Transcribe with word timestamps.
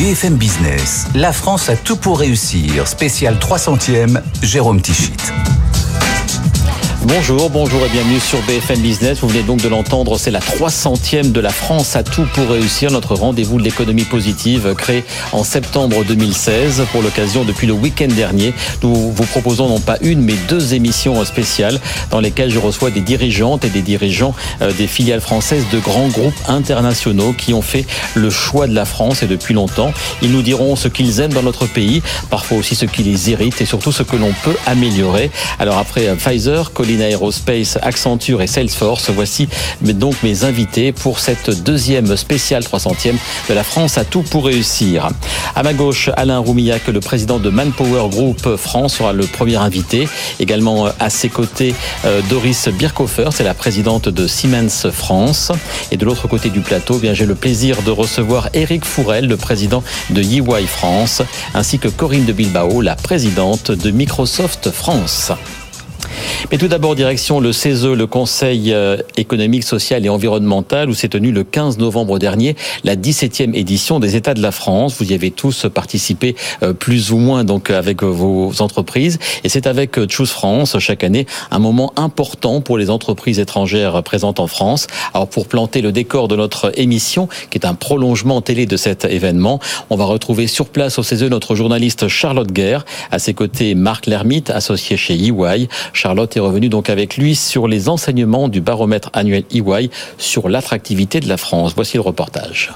BFM 0.00 0.36
Business, 0.36 1.08
la 1.14 1.30
France 1.30 1.68
a 1.68 1.76
tout 1.76 1.94
pour 1.98 2.20
réussir. 2.20 2.88
Spécial 2.88 3.34
300e, 3.34 4.22
Jérôme 4.40 4.80
Tichit. 4.80 5.12
Bonjour, 7.04 7.48
bonjour 7.48 7.80
et 7.80 7.88
bienvenue 7.88 8.20
sur 8.20 8.42
BFM 8.42 8.80
Business. 8.80 9.20
Vous 9.20 9.28
venez 9.28 9.42
donc 9.42 9.62
de 9.62 9.68
l'entendre, 9.68 10.18
c'est 10.18 10.30
la 10.30 10.40
300e 10.40 11.32
de 11.32 11.40
la 11.40 11.48
France 11.48 11.96
à 11.96 12.02
tout 12.02 12.26
pour 12.34 12.50
réussir, 12.50 12.90
notre 12.90 13.14
rendez-vous 13.14 13.58
de 13.58 13.62
l'économie 13.62 14.04
positive 14.04 14.74
créé 14.76 15.02
en 15.32 15.42
septembre 15.42 16.04
2016. 16.04 16.82
Pour 16.92 17.00
l'occasion, 17.00 17.44
depuis 17.44 17.66
le 17.66 17.72
week-end 17.72 18.08
dernier, 18.08 18.52
nous 18.82 19.12
vous 19.12 19.24
proposons 19.24 19.66
non 19.66 19.80
pas 19.80 19.96
une, 20.02 20.20
mais 20.20 20.34
deux 20.50 20.74
émissions 20.74 21.24
spéciales 21.24 21.80
dans 22.10 22.20
lesquelles 22.20 22.50
je 22.50 22.58
reçois 22.58 22.90
des 22.90 23.00
dirigeantes 23.00 23.64
et 23.64 23.70
des 23.70 23.82
dirigeants 23.82 24.34
euh, 24.60 24.70
des 24.72 24.86
filiales 24.86 25.22
françaises 25.22 25.64
de 25.72 25.78
grands 25.78 26.08
groupes 26.08 26.34
internationaux 26.48 27.32
qui 27.32 27.54
ont 27.54 27.62
fait 27.62 27.86
le 28.14 28.28
choix 28.28 28.66
de 28.66 28.74
la 28.74 28.84
France 28.84 29.22
et 29.22 29.26
depuis 29.26 29.54
longtemps. 29.54 29.94
Ils 30.20 30.32
nous 30.32 30.42
diront 30.42 30.76
ce 30.76 30.88
qu'ils 30.88 31.20
aiment 31.20 31.32
dans 31.32 31.42
notre 31.42 31.64
pays, 31.64 32.02
parfois 32.28 32.58
aussi 32.58 32.74
ce 32.74 32.84
qui 32.84 33.02
les 33.02 33.30
irrite 33.30 33.58
et 33.62 33.64
surtout 33.66 33.90
ce 33.90 34.02
que 34.02 34.16
l'on 34.16 34.34
peut 34.44 34.56
améliorer. 34.66 35.30
Alors 35.58 35.78
après 35.78 36.06
euh, 36.06 36.16
Aerospace, 36.98 37.78
Accenture 37.82 38.42
et 38.42 38.46
Salesforce. 38.46 39.10
Voici 39.10 39.48
donc 39.82 40.14
mes 40.22 40.44
invités 40.44 40.92
pour 40.92 41.20
cette 41.20 41.62
deuxième 41.62 42.16
spéciale 42.16 42.62
300e 42.62 43.14
de 43.48 43.54
la 43.54 43.62
France 43.62 43.98
à 43.98 44.04
tout 44.04 44.22
pour 44.22 44.46
réussir. 44.46 45.08
À 45.54 45.62
ma 45.62 45.72
gauche, 45.72 46.10
Alain 46.16 46.38
Roumillac, 46.38 46.88
le 46.88 47.00
président 47.00 47.38
de 47.38 47.50
Manpower 47.50 48.08
Group 48.10 48.56
France, 48.56 48.94
sera 48.94 49.12
le 49.12 49.26
premier 49.26 49.56
invité. 49.56 50.08
Également 50.40 50.88
à 50.98 51.10
ses 51.10 51.28
côtés, 51.28 51.74
euh, 52.04 52.20
Doris 52.28 52.68
Birkhofer, 52.68 53.28
c'est 53.32 53.44
la 53.44 53.54
présidente 53.54 54.08
de 54.08 54.26
Siemens 54.26 54.90
France. 54.92 55.52
Et 55.92 55.96
de 55.96 56.04
l'autre 56.04 56.28
côté 56.28 56.50
du 56.50 56.60
plateau, 56.60 56.96
eh 56.98 57.00
bien 57.00 57.14
j'ai 57.14 57.26
le 57.26 57.34
plaisir 57.34 57.82
de 57.82 57.90
recevoir 57.90 58.48
Eric 58.54 58.84
Fourel, 58.84 59.26
le 59.26 59.36
président 59.36 59.82
de 60.10 60.22
EY 60.22 60.66
France, 60.66 61.22
ainsi 61.54 61.78
que 61.78 61.88
Corinne 61.88 62.24
de 62.24 62.32
Bilbao, 62.32 62.80
la 62.80 62.96
présidente 62.96 63.70
de 63.70 63.90
Microsoft 63.90 64.70
France. 64.70 65.32
Mais 66.50 66.58
tout 66.58 66.68
d'abord, 66.68 66.96
direction 66.96 67.38
le 67.38 67.52
CESE, 67.52 67.86
le 67.86 68.06
Conseil 68.06 68.72
euh, 68.72 68.96
économique, 69.16 69.62
social 69.62 70.04
et 70.04 70.08
environnemental, 70.08 70.88
où 70.88 70.94
s'est 70.94 71.08
tenu 71.08 71.32
le 71.32 71.44
15 71.44 71.78
novembre 71.78 72.18
dernier 72.18 72.56
la 72.82 72.96
17e 72.96 73.54
édition 73.54 74.00
des 74.00 74.16
États 74.16 74.34
de 74.34 74.42
la 74.42 74.50
France. 74.50 74.96
Vous 74.98 75.12
y 75.12 75.14
avez 75.14 75.30
tous 75.30 75.66
participé 75.72 76.34
euh, 76.62 76.72
plus 76.72 77.12
ou 77.12 77.18
moins 77.18 77.44
donc 77.44 77.70
avec 77.70 78.02
vos 78.02 78.62
entreprises. 78.62 79.18
Et 79.44 79.48
c'est 79.48 79.66
avec 79.66 79.98
euh, 79.98 80.06
Choose 80.08 80.30
France 80.30 80.76
chaque 80.78 81.04
année 81.04 81.26
un 81.50 81.58
moment 81.58 81.92
important 81.96 82.60
pour 82.62 82.78
les 82.78 82.90
entreprises 82.90 83.38
étrangères 83.38 84.02
présentes 84.02 84.40
en 84.40 84.46
France. 84.46 84.86
Alors 85.14 85.28
pour 85.28 85.46
planter 85.46 85.82
le 85.82 85.92
décor 85.92 86.26
de 86.26 86.36
notre 86.36 86.72
émission, 86.80 87.28
qui 87.50 87.58
est 87.58 87.66
un 87.66 87.74
prolongement 87.74 88.40
télé 88.40 88.66
de 88.66 88.76
cet 88.76 89.04
événement, 89.04 89.60
on 89.90 89.96
va 89.96 90.04
retrouver 90.04 90.46
sur 90.46 90.68
place 90.68 90.98
au 90.98 91.02
CESE 91.02 91.24
notre 91.24 91.54
journaliste 91.54 92.08
Charlotte 92.08 92.50
Guerre. 92.50 92.84
À 93.10 93.18
ses 93.18 93.34
côtés, 93.34 93.74
Marc 93.74 94.06
Lermite, 94.06 94.50
associé 94.50 94.96
chez 94.96 95.14
EY. 95.14 95.68
Charlotte 95.92 96.29
est 96.38 96.40
revenue 96.40 96.68
donc 96.68 96.90
avec 96.90 97.16
lui 97.16 97.34
sur 97.34 97.68
les 97.68 97.88
enseignements 97.88 98.48
du 98.48 98.60
baromètre 98.60 99.10
annuel 99.12 99.44
EY 99.52 99.90
sur 100.18 100.48
l'attractivité 100.48 101.20
de 101.20 101.28
la 101.28 101.36
France. 101.36 101.72
Voici 101.74 101.96
le 101.96 102.02
reportage. 102.02 102.72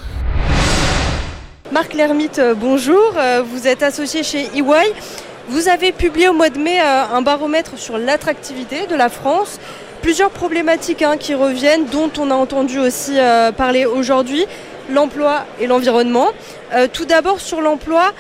Marc 1.73 1.95
Lermite, 1.95 2.39
euh, 2.39 2.55
bonjour. 2.55 3.15
Euh, 3.17 3.43
vous 3.45 3.67
êtes 3.67 3.83
associé 3.83 4.23
chez 4.23 4.43
EY. 4.55 4.93
Vous 5.49 5.69
avez 5.69 5.91
publié 5.91 6.29
au 6.29 6.33
mois 6.33 6.49
de 6.49 6.59
mai 6.59 6.81
euh, 6.81 7.03
un 7.13 7.21
baromètre 7.21 7.79
sur 7.79 7.99
l'attractivité 7.99 8.87
de 8.87 8.95
la 8.95 9.09
France. 9.09 9.59
Plusieurs 10.01 10.31
problématiques 10.31 11.03
hein, 11.03 11.17
qui 11.19 11.35
reviennent, 11.35 11.87
dont 11.87 12.11
on 12.19 12.31
a 12.31 12.35
entendu 12.35 12.79
aussi 12.79 13.15
parler 13.57 13.87
aujourd'hui, 13.87 14.45
l'emploi 14.91 15.47
et 15.59 15.67
l'environnement. 15.67 16.29
tout 16.93 17.07
d'abord 17.07 17.41
sur 17.41 17.63
l'emploi, 17.63 18.13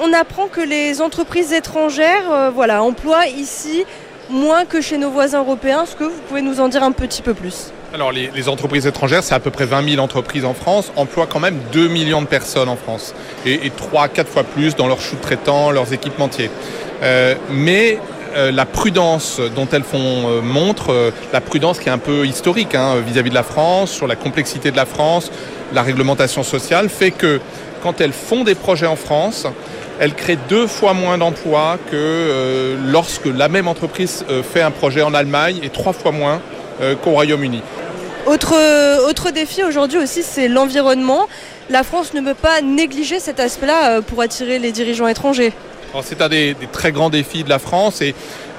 on 0.00 0.12
apprend 0.12 0.46
que 0.46 0.60
les 0.60 1.00
entreprises 1.00 1.52
étrangères 1.52 2.52
voilà, 2.54 2.84
emploient 2.84 3.26
ici 3.26 3.84
moins 4.32 4.64
que 4.64 4.80
chez 4.80 4.98
nos 4.98 5.10
voisins 5.10 5.40
européens. 5.40 5.84
Est-ce 5.84 5.94
que 5.94 6.04
vous 6.04 6.20
pouvez 6.28 6.42
nous 6.42 6.60
en 6.60 6.68
dire 6.68 6.82
un 6.82 6.92
petit 6.92 7.22
peu 7.22 7.34
plus? 7.34 7.72
Alors 7.94 8.10
les, 8.10 8.48
entreprises 8.48 8.86
étrangères, 8.86 9.22
c'est 9.22 9.34
à 9.34 9.40
peu 9.40 9.50
près 9.50 9.66
20 9.66 9.90
000 9.90 10.02
entreprises 10.02 10.46
en 10.46 10.54
France, 10.54 10.90
emploient 10.96 11.26
quand 11.26 11.40
même 11.40 11.58
2 11.72 11.88
millions 11.88 12.22
de 12.22 12.26
personnes 12.26 12.70
en 12.70 12.76
France 12.76 13.14
et, 13.44 13.70
3 13.70 14.08
4 14.08 14.28
fois 14.28 14.44
plus 14.44 14.74
dans 14.74 14.88
leurs 14.88 15.02
sous-traitants, 15.02 15.70
leurs 15.70 15.92
équipementiers. 15.92 16.50
Euh, 17.02 17.34
mais 17.50 17.98
euh, 18.34 18.50
la 18.50 18.64
prudence 18.64 19.40
dont 19.54 19.68
elles 19.70 19.82
font 19.82 19.98
euh, 19.98 20.40
montre, 20.40 21.12
la 21.34 21.42
prudence 21.42 21.78
qui 21.78 21.90
est 21.90 21.92
un 21.92 21.98
peu 21.98 22.26
historique 22.26 22.74
hein, 22.74 22.96
vis-à-vis 23.06 23.28
de 23.28 23.34
la 23.34 23.42
France, 23.42 23.90
sur 23.90 24.06
la 24.06 24.16
complexité 24.16 24.70
de 24.70 24.76
la 24.76 24.86
France, 24.86 25.30
la 25.74 25.82
réglementation 25.82 26.42
sociale, 26.42 26.88
fait 26.88 27.10
que 27.10 27.40
quand 27.82 28.00
elles 28.00 28.12
font 28.12 28.44
des 28.44 28.54
projets 28.54 28.86
en 28.86 28.96
France, 28.96 29.46
elle 30.02 30.14
crée 30.14 30.36
deux 30.48 30.66
fois 30.66 30.94
moins 30.94 31.16
d'emplois 31.16 31.78
que 31.88 31.94
euh, 31.94 32.76
lorsque 32.90 33.26
la 33.26 33.48
même 33.48 33.68
entreprise 33.68 34.24
euh, 34.28 34.42
fait 34.42 34.60
un 34.60 34.72
projet 34.72 35.00
en 35.00 35.14
Allemagne 35.14 35.60
et 35.62 35.68
trois 35.68 35.92
fois 35.92 36.10
moins 36.10 36.40
euh, 36.80 36.96
qu'au 36.96 37.10
Royaume-Uni. 37.10 37.62
Autre, 38.26 38.54
autre 39.08 39.30
défi 39.30 39.62
aujourd'hui 39.62 39.98
aussi, 39.98 40.24
c'est 40.24 40.48
l'environnement. 40.48 41.28
La 41.70 41.84
France 41.84 42.14
ne 42.14 42.20
peut 42.20 42.34
pas 42.34 42.60
négliger 42.62 43.20
cet 43.20 43.38
aspect-là 43.38 44.02
pour 44.02 44.20
attirer 44.22 44.58
les 44.58 44.72
dirigeants 44.72 45.06
étrangers. 45.06 45.52
C'est 46.02 46.20
un 46.20 46.28
des, 46.28 46.56
très 46.72 46.90
grands 46.90 47.10
défis 47.10 47.44
de 47.44 47.48
la 47.48 47.60
France 47.60 48.00
et 48.00 48.14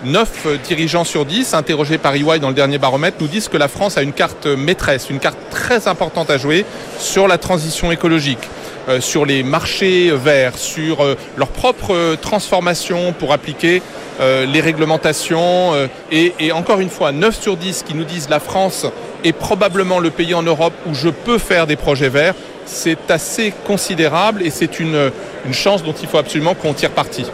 9 0.06 0.62
dirigeants 0.66 1.04
sur 1.04 1.26
10 1.26 1.54
interrogés 1.56 1.98
par 1.98 2.16
EY 2.16 2.40
dans 2.40 2.50
le 2.50 2.54
dernier 2.54 2.78
baromètre 2.78 3.18
nous 3.20 3.28
disent 3.28 3.50
que 3.50 3.58
la 3.58 3.68
France 3.68 3.98
a 3.98 4.02
une 4.02 4.14
carte 4.14 4.46
maîtresse, 4.46 5.10
une 5.10 5.20
carte 5.20 5.40
très 5.50 5.90
importante 5.90 6.30
à 6.30 6.38
jouer 6.38 6.66
sur 7.00 7.28
la 7.28 7.38
transition 7.38 7.92
écologique. 7.92 8.50
Euh, 8.90 9.00
sur 9.00 9.26
les 9.26 9.44
marchés 9.44 10.12
verts, 10.12 10.58
sur 10.58 11.02
euh, 11.02 11.16
leur 11.38 11.48
propre 11.48 12.16
transformation 12.16 13.14
pour 13.14 13.32
appliquer 13.32 13.82
euh, 14.20 14.46
les 14.46 14.60
réglementations. 14.60 15.72
Et, 16.12 16.34
et, 16.40 16.52
encore 16.52 16.82
une 16.82 16.90
fois, 16.90 17.14
9 17.14 17.40
sur 17.40 17.56
10 17.56 17.84
qui 17.84 17.96
nous 17.96 18.04
disent 18.04 18.30
la 18.30 18.42
France 18.42 18.86
est 19.24 19.32
probablement 19.32 20.00
le 20.00 20.10
pays 20.10 20.34
en 20.34 20.44
Europe 20.44 20.74
où 20.86 20.94
je 20.94 21.08
peux 21.10 21.38
faire 21.38 21.66
des 21.66 21.78
projets 21.78 22.10
verts, 22.10 22.36
c'est 22.66 23.10
assez 23.10 23.54
considérable 23.66 24.42
et 24.44 24.50
c'est 24.50 24.80
une, 24.80 25.12
une 25.46 25.54
chance 25.54 25.82
dont 25.82 25.94
il 25.94 26.08
faut 26.08 26.18
absolument 26.18 26.54
qu'on 26.54 26.74
tire 26.74 26.92
parti. 26.92 27.26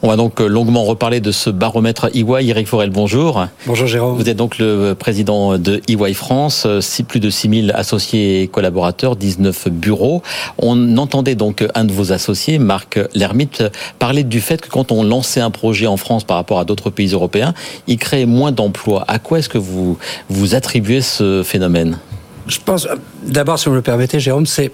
On 0.00 0.08
va 0.08 0.16
donc 0.16 0.40
euh, 0.40 0.46
longuement 0.46 0.84
reparler 0.84 1.20
de 1.20 1.32
ce 1.32 1.50
baromètre 1.50 2.08
EY. 2.14 2.48
Eric 2.48 2.68
Forel, 2.68 2.90
bonjour. 2.90 3.46
Bonjour 3.66 3.88
Jérôme. 3.88 4.16
Vous 4.16 4.28
êtes 4.28 4.36
donc 4.36 4.58
le 4.58 4.94
président 4.94 5.58
de 5.58 5.80
EY 5.88 6.14
France, 6.14 6.68
plus 7.08 7.18
de 7.18 7.30
6000 7.30 7.72
associés 7.74 8.42
et 8.42 8.48
collaborateurs, 8.48 9.16
19 9.16 9.68
bureaux. 9.70 10.22
On 10.58 10.96
entendait 10.98 11.34
donc 11.34 11.66
un 11.74 11.84
de 11.84 11.92
vos 11.92 12.12
associés, 12.12 12.60
Marc 12.60 13.00
Lermite, 13.14 13.64
parler 13.98 14.22
du 14.22 14.40
fait 14.40 14.60
que 14.60 14.68
quand 14.68 14.92
on 14.92 15.02
lançait 15.02 15.40
un 15.40 15.50
projet 15.50 15.88
en 15.88 15.96
France 15.96 16.22
par 16.22 16.36
rapport 16.36 16.60
à 16.60 16.64
d'autres 16.64 16.90
pays 16.90 17.08
européens, 17.08 17.52
il 17.88 17.98
créait 17.98 18.26
moins 18.26 18.52
d'emplois. 18.52 19.04
À 19.08 19.18
quoi 19.18 19.40
est-ce 19.40 19.48
que 19.48 19.58
vous, 19.58 19.98
vous 20.28 20.54
attribuez 20.54 21.00
ce 21.00 21.42
phénomène? 21.42 21.98
Je 22.46 22.58
pense, 22.64 22.86
d'abord, 23.24 23.58
si 23.58 23.66
vous 23.66 23.72
me 23.72 23.76
le 23.76 23.82
permettez, 23.82 24.20
Jérôme, 24.20 24.46
c'est 24.46 24.70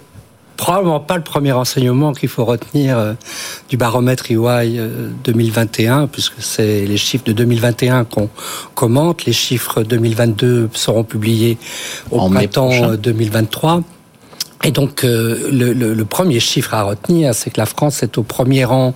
probablement 0.64 1.00
pas 1.00 1.18
le 1.18 1.22
premier 1.22 1.52
enseignement 1.52 2.14
qu'il 2.14 2.30
faut 2.30 2.46
retenir 2.46 2.96
euh, 2.96 3.12
du 3.68 3.76
baromètre 3.76 4.30
EY 4.30 4.80
2021, 5.22 6.04
euh, 6.04 6.06
puisque 6.06 6.40
c'est 6.40 6.86
les 6.86 6.96
chiffres 6.96 7.24
de 7.24 7.34
2021 7.34 8.04
qu'on 8.04 8.30
commente. 8.74 9.26
Les 9.26 9.34
chiffres 9.34 9.82
2022 9.82 10.70
seront 10.72 11.04
publiés 11.04 11.58
au 12.10 12.18
en 12.18 12.30
printemps 12.30 12.96
2023. 12.96 13.82
Et 14.64 14.70
donc, 14.70 15.04
euh, 15.04 15.50
le, 15.52 15.74
le, 15.74 15.92
le, 15.92 16.04
premier 16.06 16.40
chiffre 16.40 16.72
à 16.72 16.82
retenir, 16.82 17.34
c'est 17.34 17.50
que 17.50 17.60
la 17.60 17.66
France 17.66 18.02
est 18.02 18.16
au 18.16 18.22
premier 18.22 18.64
rang 18.64 18.94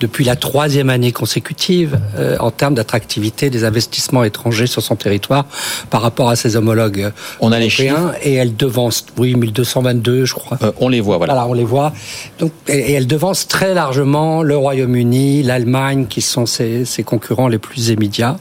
depuis 0.00 0.24
la 0.24 0.34
troisième 0.34 0.90
année 0.90 1.12
consécutive 1.12 2.00
euh, 2.16 2.36
en 2.40 2.50
termes 2.50 2.74
d'attractivité 2.74 3.50
des 3.50 3.64
investissements 3.64 4.24
étrangers 4.24 4.66
sur 4.66 4.82
son 4.82 4.96
territoire 4.96 5.44
par 5.90 6.00
rapport 6.00 6.30
à 6.30 6.36
ses 6.36 6.56
homologues 6.56 7.12
on 7.40 7.52
a 7.52 7.58
les 7.58 7.68
chiffres. 7.68 8.14
Et 8.22 8.34
elle 8.34 8.56
devance, 8.56 9.04
oui, 9.18 9.34
1222, 9.34 10.24
je 10.24 10.34
crois. 10.34 10.58
Euh, 10.62 10.72
on 10.80 10.88
les 10.88 11.00
voit, 11.00 11.18
voilà. 11.18 11.34
Voilà, 11.34 11.48
on 11.48 11.52
les 11.52 11.64
voit. 11.64 11.92
Donc, 12.38 12.52
et, 12.66 12.92
elle 12.92 13.06
devance 13.06 13.46
très 13.46 13.74
largement 13.74 14.42
le 14.42 14.56
Royaume-Uni, 14.56 15.42
l'Allemagne, 15.42 16.06
qui 16.08 16.22
sont 16.22 16.46
ses, 16.46 16.84
ses, 16.86 17.02
concurrents 17.02 17.48
les 17.48 17.58
plus 17.58 17.88
immédiats. 17.88 18.38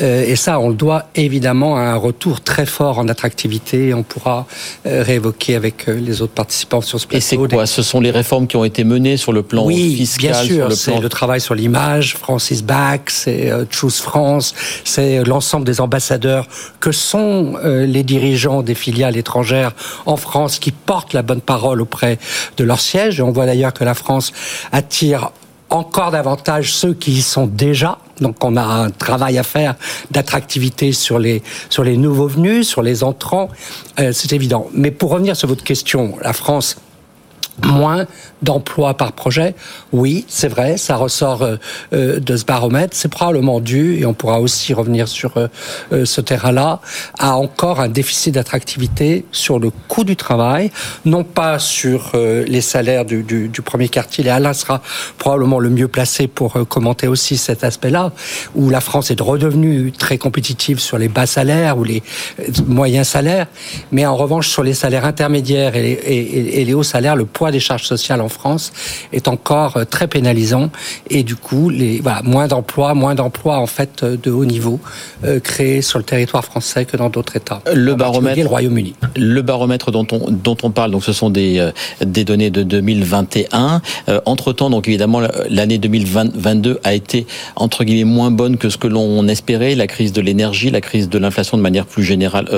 Euh, 0.00 0.24
et 0.26 0.36
ça, 0.36 0.58
on 0.58 0.70
le 0.70 0.74
doit 0.74 1.06
évidemment 1.14 1.76
à 1.76 1.82
un 1.82 1.96
retour 1.96 2.40
très 2.40 2.66
fort 2.66 2.98
en 2.98 3.08
attractivité. 3.08 3.92
On 3.92 4.02
pourra 4.02 4.46
réévoquer 4.84 5.54
avec 5.54 5.86
les 5.86 6.13
autres 6.22 6.34
participants 6.34 6.80
sur 6.80 7.00
ce 7.00 7.06
plateau. 7.06 7.18
Et 7.18 7.20
c'est 7.20 7.36
quoi 7.36 7.66
Ce 7.66 7.82
sont 7.82 8.00
les 8.00 8.10
réformes 8.10 8.46
qui 8.46 8.56
ont 8.56 8.64
été 8.64 8.84
menées 8.84 9.16
sur 9.16 9.32
le 9.32 9.42
plan 9.42 9.64
oui, 9.64 9.94
fiscal, 9.96 10.32
bien 10.32 10.42
sûr, 10.42 10.72
sur 10.72 11.00
le 11.00 11.04
le 11.04 11.08
travail 11.10 11.40
sur 11.40 11.54
l'image, 11.54 12.14
Francis 12.14 12.64
Bach, 12.64 13.00
c'est 13.08 13.50
euh, 13.50 13.66
Choose 13.70 13.98
France, 13.98 14.54
c'est 14.84 15.18
euh, 15.18 15.24
l'ensemble 15.24 15.66
des 15.66 15.80
ambassadeurs 15.80 16.48
que 16.80 16.92
sont 16.92 17.56
euh, 17.62 17.84
les 17.86 18.02
dirigeants 18.02 18.62
des 18.62 18.74
filiales 18.74 19.16
étrangères 19.18 19.72
en 20.06 20.16
France 20.16 20.58
qui 20.58 20.72
portent 20.72 21.12
la 21.12 21.22
bonne 21.22 21.42
parole 21.42 21.82
auprès 21.82 22.18
de 22.56 22.64
leur 22.64 22.80
siège. 22.80 23.20
Et 23.20 23.22
on 23.22 23.32
voit 23.32 23.44
d'ailleurs 23.44 23.74
que 23.74 23.84
la 23.84 23.94
France 23.94 24.32
attire 24.72 25.30
encore 25.68 26.10
davantage 26.10 26.72
ceux 26.72 26.94
qui 26.94 27.12
y 27.12 27.22
sont 27.22 27.46
déjà. 27.46 27.98
Donc 28.20 28.42
on 28.44 28.56
a 28.56 28.62
un 28.62 28.90
travail 28.90 29.38
à 29.38 29.42
faire 29.42 29.74
d'attractivité 30.10 30.92
sur 30.92 31.18
les 31.18 31.42
sur 31.70 31.84
les 31.84 31.96
nouveaux 31.96 32.28
venus, 32.28 32.68
sur 32.68 32.82
les 32.82 33.02
entrants, 33.02 33.48
c'est 33.96 34.32
évident. 34.32 34.68
Mais 34.72 34.90
pour 34.90 35.10
revenir 35.10 35.36
sur 35.36 35.48
votre 35.48 35.64
question, 35.64 36.16
la 36.22 36.32
France 36.32 36.76
moins 37.62 38.06
d'emplois 38.42 38.94
par 38.94 39.12
projet. 39.12 39.54
Oui, 39.92 40.24
c'est 40.28 40.48
vrai, 40.48 40.76
ça 40.76 40.96
ressort 40.96 41.42
euh, 41.42 41.56
euh, 41.92 42.20
de 42.20 42.36
ce 42.36 42.44
baromètre. 42.44 42.96
C'est 42.96 43.08
probablement 43.08 43.60
dû, 43.60 43.98
et 43.98 44.06
on 44.06 44.14
pourra 44.14 44.40
aussi 44.40 44.74
revenir 44.74 45.08
sur 45.08 45.34
euh, 45.36 46.04
ce 46.04 46.20
terrain-là, 46.20 46.80
à 47.18 47.36
encore 47.36 47.80
un 47.80 47.88
déficit 47.88 48.34
d'attractivité 48.34 49.24
sur 49.32 49.58
le 49.58 49.70
coût 49.88 50.04
du 50.04 50.16
travail, 50.16 50.70
non 51.04 51.24
pas 51.24 51.58
sur 51.58 52.12
les 52.14 52.60
salaires 52.60 53.04
du, 53.04 53.50
premier 53.64 53.88
quartile. 53.88 54.26
Et 54.26 54.30
Alain 54.30 54.52
sera 54.52 54.82
probablement 55.18 55.58
le 55.58 55.70
mieux 55.70 55.88
placé 55.88 56.26
pour 56.26 56.66
commenter 56.68 57.08
aussi 57.08 57.36
cet 57.36 57.64
aspect-là, 57.64 58.12
où 58.54 58.70
la 58.70 58.80
France 58.80 59.10
est 59.10 59.20
redevenue 59.20 59.92
très 59.92 60.18
compétitive 60.18 60.78
sur 60.78 60.98
les 60.98 61.08
bas 61.08 61.26
salaires 61.26 61.78
ou 61.78 61.84
les 61.84 62.02
moyens 62.66 63.08
salaires, 63.08 63.46
mais 63.92 64.06
en 64.06 64.16
revanche 64.16 64.48
sur 64.48 64.62
les 64.62 64.74
salaires 64.74 65.04
intermédiaires 65.04 65.76
et 65.76 66.64
les, 66.64 66.74
hauts 66.74 66.82
salaires, 66.82 67.16
le 67.16 67.24
des 67.50 67.60
charges 67.60 67.84
sociales 67.84 68.20
en 68.20 68.28
France 68.28 68.72
est 69.12 69.28
encore 69.28 69.76
euh, 69.76 69.84
très 69.84 70.06
pénalisant 70.06 70.70
et 71.10 71.22
du 71.22 71.36
coup, 71.36 71.70
les, 71.70 72.00
voilà, 72.00 72.22
moins 72.22 72.48
d'emplois, 72.48 72.94
moins 72.94 73.14
d'emplois 73.14 73.58
en 73.58 73.66
fait 73.66 74.02
euh, 74.02 74.16
de 74.22 74.30
haut 74.30 74.44
niveau 74.44 74.80
euh, 75.24 75.40
créés 75.40 75.82
sur 75.82 75.98
le 75.98 76.04
territoire 76.04 76.44
français 76.44 76.84
que 76.84 76.96
dans 76.96 77.08
d'autres 77.08 77.36
États. 77.36 77.60
Le 77.72 77.94
baromètre, 77.94 78.40
le 78.40 78.46
Royaume-Uni. 78.46 78.94
Le 79.16 79.42
baromètre 79.42 79.90
dont 79.90 80.06
on 80.12 80.30
dont 80.30 80.56
on 80.62 80.70
parle, 80.70 80.90
donc 80.90 81.04
ce 81.04 81.12
sont 81.12 81.30
des 81.30 81.70
des 82.00 82.24
données 82.24 82.50
de 82.50 82.62
2021. 82.62 83.80
entre 84.24 84.52
temps, 84.52 84.70
donc 84.70 84.88
évidemment, 84.88 85.20
l'année 85.48 85.78
2022 85.78 86.80
a 86.84 86.94
été 86.94 87.26
entre 87.56 87.84
guillemets 87.84 88.04
moins 88.04 88.30
bonne 88.30 88.56
que 88.56 88.68
ce 88.68 88.76
que 88.76 88.88
l'on 88.88 89.26
espérait. 89.28 89.74
La 89.74 89.86
crise 89.86 90.12
de 90.12 90.20
l'énergie, 90.20 90.70
la 90.70 90.80
crise 90.80 91.08
de 91.08 91.18
l'inflation 91.18 91.56
de 91.56 91.62
manière 91.62 91.86
plus 91.86 92.04
générale 92.04 92.48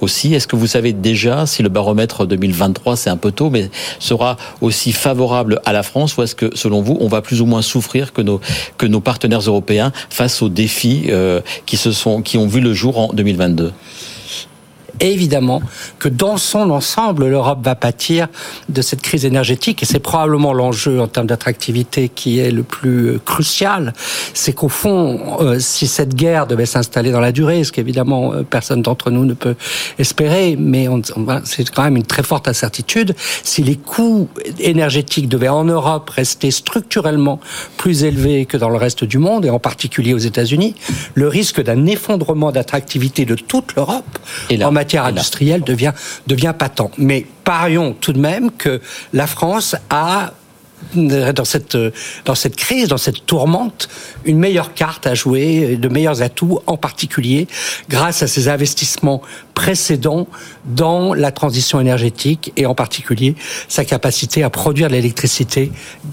aussi. 0.00 0.34
Est-ce 0.34 0.46
que 0.46 0.56
vous 0.56 0.66
savez 0.66 0.92
déjà 0.92 1.46
si 1.46 1.62
le 1.62 1.68
baromètre 1.68 2.26
2023, 2.26 2.96
c'est 2.96 3.10
un 3.10 3.16
peu 3.16 3.32
tôt, 3.32 3.50
mais 3.50 3.70
sera 3.98 4.23
aussi 4.60 4.92
favorable 4.92 5.60
à 5.64 5.72
la 5.72 5.82
France 5.82 6.16
ou 6.16 6.22
est-ce 6.22 6.34
que, 6.34 6.50
selon 6.54 6.82
vous, 6.82 6.96
on 7.00 7.08
va 7.08 7.22
plus 7.22 7.40
ou 7.40 7.46
moins 7.46 7.62
souffrir 7.62 8.12
que 8.12 8.22
nos, 8.22 8.40
que 8.78 8.86
nos 8.86 9.00
partenaires 9.00 9.40
européens 9.40 9.92
face 10.10 10.42
aux 10.42 10.48
défis 10.48 11.06
euh, 11.08 11.40
qui, 11.66 11.76
se 11.76 11.92
sont, 11.92 12.22
qui 12.22 12.38
ont 12.38 12.46
vu 12.46 12.60
le 12.60 12.72
jour 12.72 12.98
en 12.98 13.12
2022 13.12 13.72
évidemment 15.00 15.62
que 15.98 16.08
dans 16.08 16.36
son 16.36 16.70
ensemble, 16.70 17.28
l'Europe 17.28 17.60
va 17.62 17.74
pâtir 17.74 18.28
de 18.68 18.82
cette 18.82 19.02
crise 19.02 19.24
énergétique. 19.24 19.82
Et 19.82 19.86
c'est 19.86 19.98
probablement 19.98 20.52
l'enjeu 20.52 21.00
en 21.00 21.08
termes 21.08 21.26
d'attractivité 21.26 22.08
qui 22.08 22.38
est 22.38 22.50
le 22.50 22.62
plus 22.62 23.18
crucial. 23.24 23.92
C'est 24.32 24.52
qu'au 24.52 24.68
fond, 24.68 25.38
euh, 25.40 25.58
si 25.58 25.86
cette 25.86 26.14
guerre 26.14 26.46
devait 26.46 26.66
s'installer 26.66 27.10
dans 27.10 27.20
la 27.20 27.32
durée, 27.32 27.64
ce 27.64 27.72
qu'évidemment 27.72 28.32
euh, 28.32 28.42
personne 28.42 28.82
d'entre 28.82 29.10
nous 29.10 29.24
ne 29.24 29.34
peut 29.34 29.56
espérer, 29.98 30.56
mais 30.58 30.88
c'est 31.44 31.68
quand 31.70 31.82
même 31.82 31.96
une 31.96 32.04
très 32.04 32.22
forte 32.22 32.48
incertitude, 32.48 33.14
si 33.42 33.62
les 33.62 33.76
coûts 33.76 34.28
énergétiques 34.58 35.28
devaient 35.28 35.48
en 35.48 35.64
Europe 35.64 36.10
rester 36.10 36.50
structurellement 36.50 37.40
plus 37.76 38.04
élevés 38.04 38.46
que 38.46 38.56
dans 38.56 38.68
le 38.68 38.76
reste 38.76 39.04
du 39.04 39.18
monde 39.18 39.44
et 39.44 39.50
en 39.50 39.58
particulier 39.58 40.14
aux 40.14 40.18
États-Unis, 40.18 40.74
le 41.14 41.28
risque 41.28 41.62
d'un 41.62 41.86
effondrement 41.86 42.52
d'attractivité 42.52 43.24
de 43.24 43.34
toute 43.34 43.74
l'Europe 43.74 44.18
en 44.62 44.72
matière 44.72 44.83
matière 44.84 45.06
industrielle 45.06 45.62
devient, 45.62 45.92
devient 46.26 46.52
patent. 46.56 46.90
Mais 46.98 47.26
parions 47.42 47.96
tout 47.98 48.12
de 48.12 48.20
même 48.20 48.50
que 48.50 48.80
la 49.14 49.26
France 49.26 49.74
a 49.88 50.34
dans 50.92 51.44
cette, 51.46 51.76
crise, 52.56 52.88
dans 52.88 52.98
cette 52.98 53.24
tourmente, 53.24 53.88
une 54.26 54.38
meilleure 54.38 54.74
carte 54.74 55.06
à 55.06 55.14
jouer, 55.14 55.76
de 55.76 55.88
meilleurs 55.88 56.20
atouts, 56.20 56.60
en 56.66 56.76
particulier 56.76 57.48
grâce 57.88 58.22
à 58.22 58.26
ces 58.26 58.48
investissements 58.48 59.22
précédents 59.54 60.26
dans 60.64 61.14
la 61.14 61.30
transition 61.30 61.80
énergétique 61.80 62.52
et 62.56 62.66
en 62.66 62.74
particulier 62.74 63.34
sa 63.68 63.84
capacité 63.84 64.42
à 64.42 64.50
produire 64.50 64.88
de 64.88 64.94
l'électricité 64.94 65.70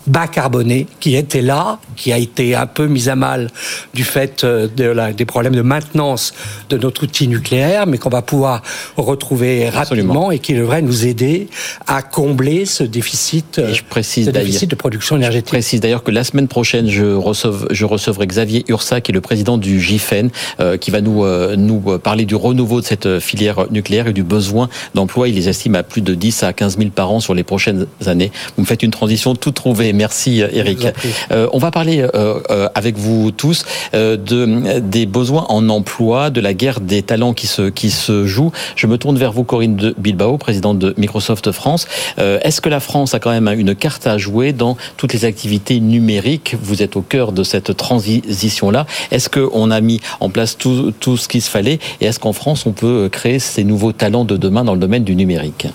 bas 0.07 0.27
carbonée 0.27 0.87
qui 0.99 1.15
était 1.15 1.41
là, 1.41 1.79
qui 1.95 2.13
a 2.13 2.17
été 2.17 2.55
un 2.55 2.67
peu 2.67 2.87
mise 2.87 3.09
à 3.09 3.15
mal 3.15 3.49
du 3.93 4.03
fait 4.03 4.43
euh, 4.43 4.67
de 4.67 4.85
la, 4.85 5.13
des 5.13 5.25
problèmes 5.25 5.55
de 5.55 5.61
maintenance 5.61 6.33
de 6.69 6.77
notre 6.77 7.03
outil 7.03 7.27
nucléaire, 7.27 7.87
mais 7.87 7.97
qu'on 7.97 8.09
va 8.09 8.21
pouvoir 8.21 8.61
retrouver 8.97 9.69
rapidement 9.69 10.31
et 10.31 10.39
qui 10.39 10.53
devrait 10.53 10.81
nous 10.81 11.05
aider 11.05 11.47
à 11.87 12.01
combler 12.01 12.65
ce 12.65 12.83
déficit, 12.83 13.59
et 13.59 13.73
je 13.73 13.83
précise 13.83 14.25
ce 14.27 14.31
déficit 14.31 14.69
de 14.69 14.75
production 14.75 15.15
énergétique. 15.15 15.47
Je 15.47 15.51
précise 15.51 15.81
d'ailleurs 15.81 16.03
que 16.03 16.11
la 16.11 16.23
semaine 16.23 16.47
prochaine, 16.47 16.87
je, 16.87 17.05
recevrai, 17.05 17.67
je 17.71 17.85
recevrai 17.85 18.27
Xavier 18.27 18.65
Ursa, 18.67 19.01
qui 19.01 19.11
est 19.11 19.13
le 19.13 19.21
président 19.21 19.57
du 19.57 19.79
GIFEN, 19.79 20.29
euh, 20.59 20.77
qui 20.77 20.91
va 20.91 21.01
nous, 21.01 21.23
euh, 21.23 21.55
nous 21.55 21.79
parler 21.99 22.25
du 22.25 22.35
renouveau 22.35 22.81
de 22.81 22.85
cette 22.85 23.19
filière 23.31 23.65
nucléaire 23.71 24.07
et 24.07 24.13
du 24.13 24.23
besoin 24.23 24.67
d'emploi. 24.93 25.29
Il 25.29 25.35
les 25.35 25.47
estime 25.47 25.75
à 25.75 25.83
plus 25.83 26.01
de 26.01 26.13
10 26.13 26.43
à 26.43 26.51
15 26.51 26.77
000 26.77 26.89
par 26.89 27.11
an 27.11 27.21
sur 27.21 27.33
les 27.33 27.43
prochaines 27.43 27.87
années. 28.05 28.31
Vous 28.57 28.63
me 28.63 28.67
faites 28.67 28.83
une 28.83 28.91
transition 28.91 29.35
toute 29.35 29.55
trouvée. 29.55 29.93
Merci 29.93 30.41
Eric. 30.41 30.85
Euh, 31.31 31.47
on 31.53 31.59
va 31.59 31.71
parler 31.71 32.05
euh, 32.13 32.67
avec 32.75 32.97
vous 32.97 33.31
tous 33.31 33.63
de, 33.93 34.79
des 34.79 35.05
besoins 35.05 35.45
en 35.47 35.69
emploi, 35.69 36.29
de 36.29 36.41
la 36.41 36.53
guerre 36.53 36.81
des 36.81 37.03
talents 37.03 37.33
qui 37.33 37.47
se, 37.47 37.69
qui 37.69 37.89
se 37.89 38.25
joue. 38.25 38.51
Je 38.75 38.85
me 38.85 38.97
tourne 38.97 39.17
vers 39.17 39.31
vous, 39.31 39.45
Corinne 39.45 39.77
de 39.77 39.95
Bilbao, 39.97 40.37
présidente 40.37 40.77
de 40.79 40.93
Microsoft 40.97 41.51
France. 41.51 41.87
Est-ce 42.17 42.59
que 42.59 42.69
la 42.69 42.81
France 42.81 43.13
a 43.13 43.19
quand 43.19 43.31
même 43.31 43.47
une 43.57 43.75
carte 43.75 44.07
à 44.07 44.17
jouer 44.17 44.51
dans 44.51 44.75
toutes 44.97 45.13
les 45.13 45.23
activités 45.23 45.79
numériques? 45.79 46.55
Vous 46.61 46.83
êtes 46.83 46.97
au 46.97 47.01
cœur 47.01 47.31
de 47.31 47.43
cette 47.43 47.77
transition-là. 47.77 48.85
Est-ce 49.11 49.29
qu'on 49.29 49.71
a 49.71 49.79
mis 49.79 50.01
en 50.19 50.29
place 50.29 50.57
tout, 50.57 50.91
tout 50.99 51.15
ce 51.15 51.29
qu'il 51.29 51.41
se 51.41 51.49
fallait? 51.49 51.79
Et 52.01 52.05
est-ce 52.07 52.19
qu'en 52.19 52.33
France, 52.33 52.65
on 52.65 52.73
peut 52.73 53.07
créer 53.09 53.20
ces 53.39 53.63
nouveaux 53.63 53.91
talents 53.91 54.25
de 54.25 54.35
demain 54.35 54.63
dans 54.63 54.73
le 54.73 54.79
domaine 54.79 55.03
du 55.03 55.15
numérique 55.15 55.67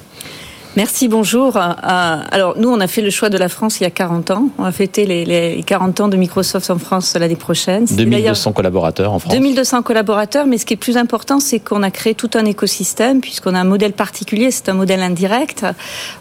Merci, 0.76 1.08
bonjour. 1.08 1.56
Euh, 1.56 1.70
alors, 1.82 2.58
nous, 2.58 2.69
on 2.69 2.81
a 2.81 2.87
fait 2.87 3.00
le 3.00 3.08
choix 3.08 3.31
de 3.31 3.38
la 3.38 3.49
France 3.49 3.81
il 3.81 3.84
y 3.84 3.87
a 3.87 3.90
40 3.90 4.31
ans. 4.31 4.49
On 4.58 4.64
va 4.64 4.73
fêter 4.73 5.06
les, 5.06 5.62
40 5.62 6.00
ans 6.00 6.08
de 6.08 6.19
Microsoft 6.19 6.69
en 6.69 6.78
France 6.78 7.17
l'année 7.19 7.34
prochaine. 7.34 7.87
2200 7.87 8.52
collaborateurs 8.52 9.11
en 9.11 9.19
France. 9.19 9.32
2200 9.32 9.82
collaborateurs, 9.82 10.46
mais 10.46 10.58
ce 10.58 10.67
qui 10.67 10.75
est 10.75 10.76
plus 10.76 10.99
important, 10.99 11.40
c'est 11.40 11.61
qu'on 11.61 11.82
a 11.82 11.90
créé 11.90 12.14
tout 12.14 12.28
un 12.34 12.44
écosystème, 12.44 13.23
puisqu'on 13.23 13.55
a 13.55 13.61
un 13.61 13.64
modèle 13.64 13.94
particulier, 13.94 14.50
c'est 14.50 14.69
un 14.69 14.75
modèle 14.75 15.00
indirect. 15.00 15.64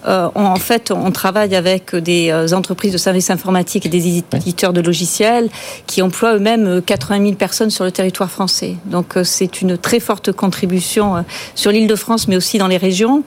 Euh, 0.07 0.29
en 0.35 0.55
fait, 0.55 0.89
on 0.89 1.11
travaille 1.11 1.53
avec 1.53 1.93
des 1.93 2.31
euh, 2.31 2.55
entreprises 2.55 2.93
de 2.93 2.97
services 2.97 3.29
informatiques 3.29 3.85
et 3.85 3.89
des 3.89 4.23
éditeurs 4.31 4.71
de 4.71 4.79
logiciels 4.79 5.49
qui 5.85 6.01
emploient 6.01 6.35
eux-mêmes 6.35 6.81
80 6.81 7.21
000 7.21 7.33
personnes 7.33 7.71
sur 7.71 7.83
le 7.83 7.91
territoire 7.91 8.31
français. 8.31 8.75
Donc, 8.85 9.15
c'est 9.25 9.61
une 9.61 9.77
très 9.77 9.99
forte 9.99 10.31
contribution 10.31 11.25
sur 11.55 11.71
l'île 11.71 11.87
de 11.87 11.95
France, 11.97 12.29
mais 12.29 12.37
aussi 12.37 12.57
dans 12.57 12.67
les 12.67 12.77
régions. 12.77 13.23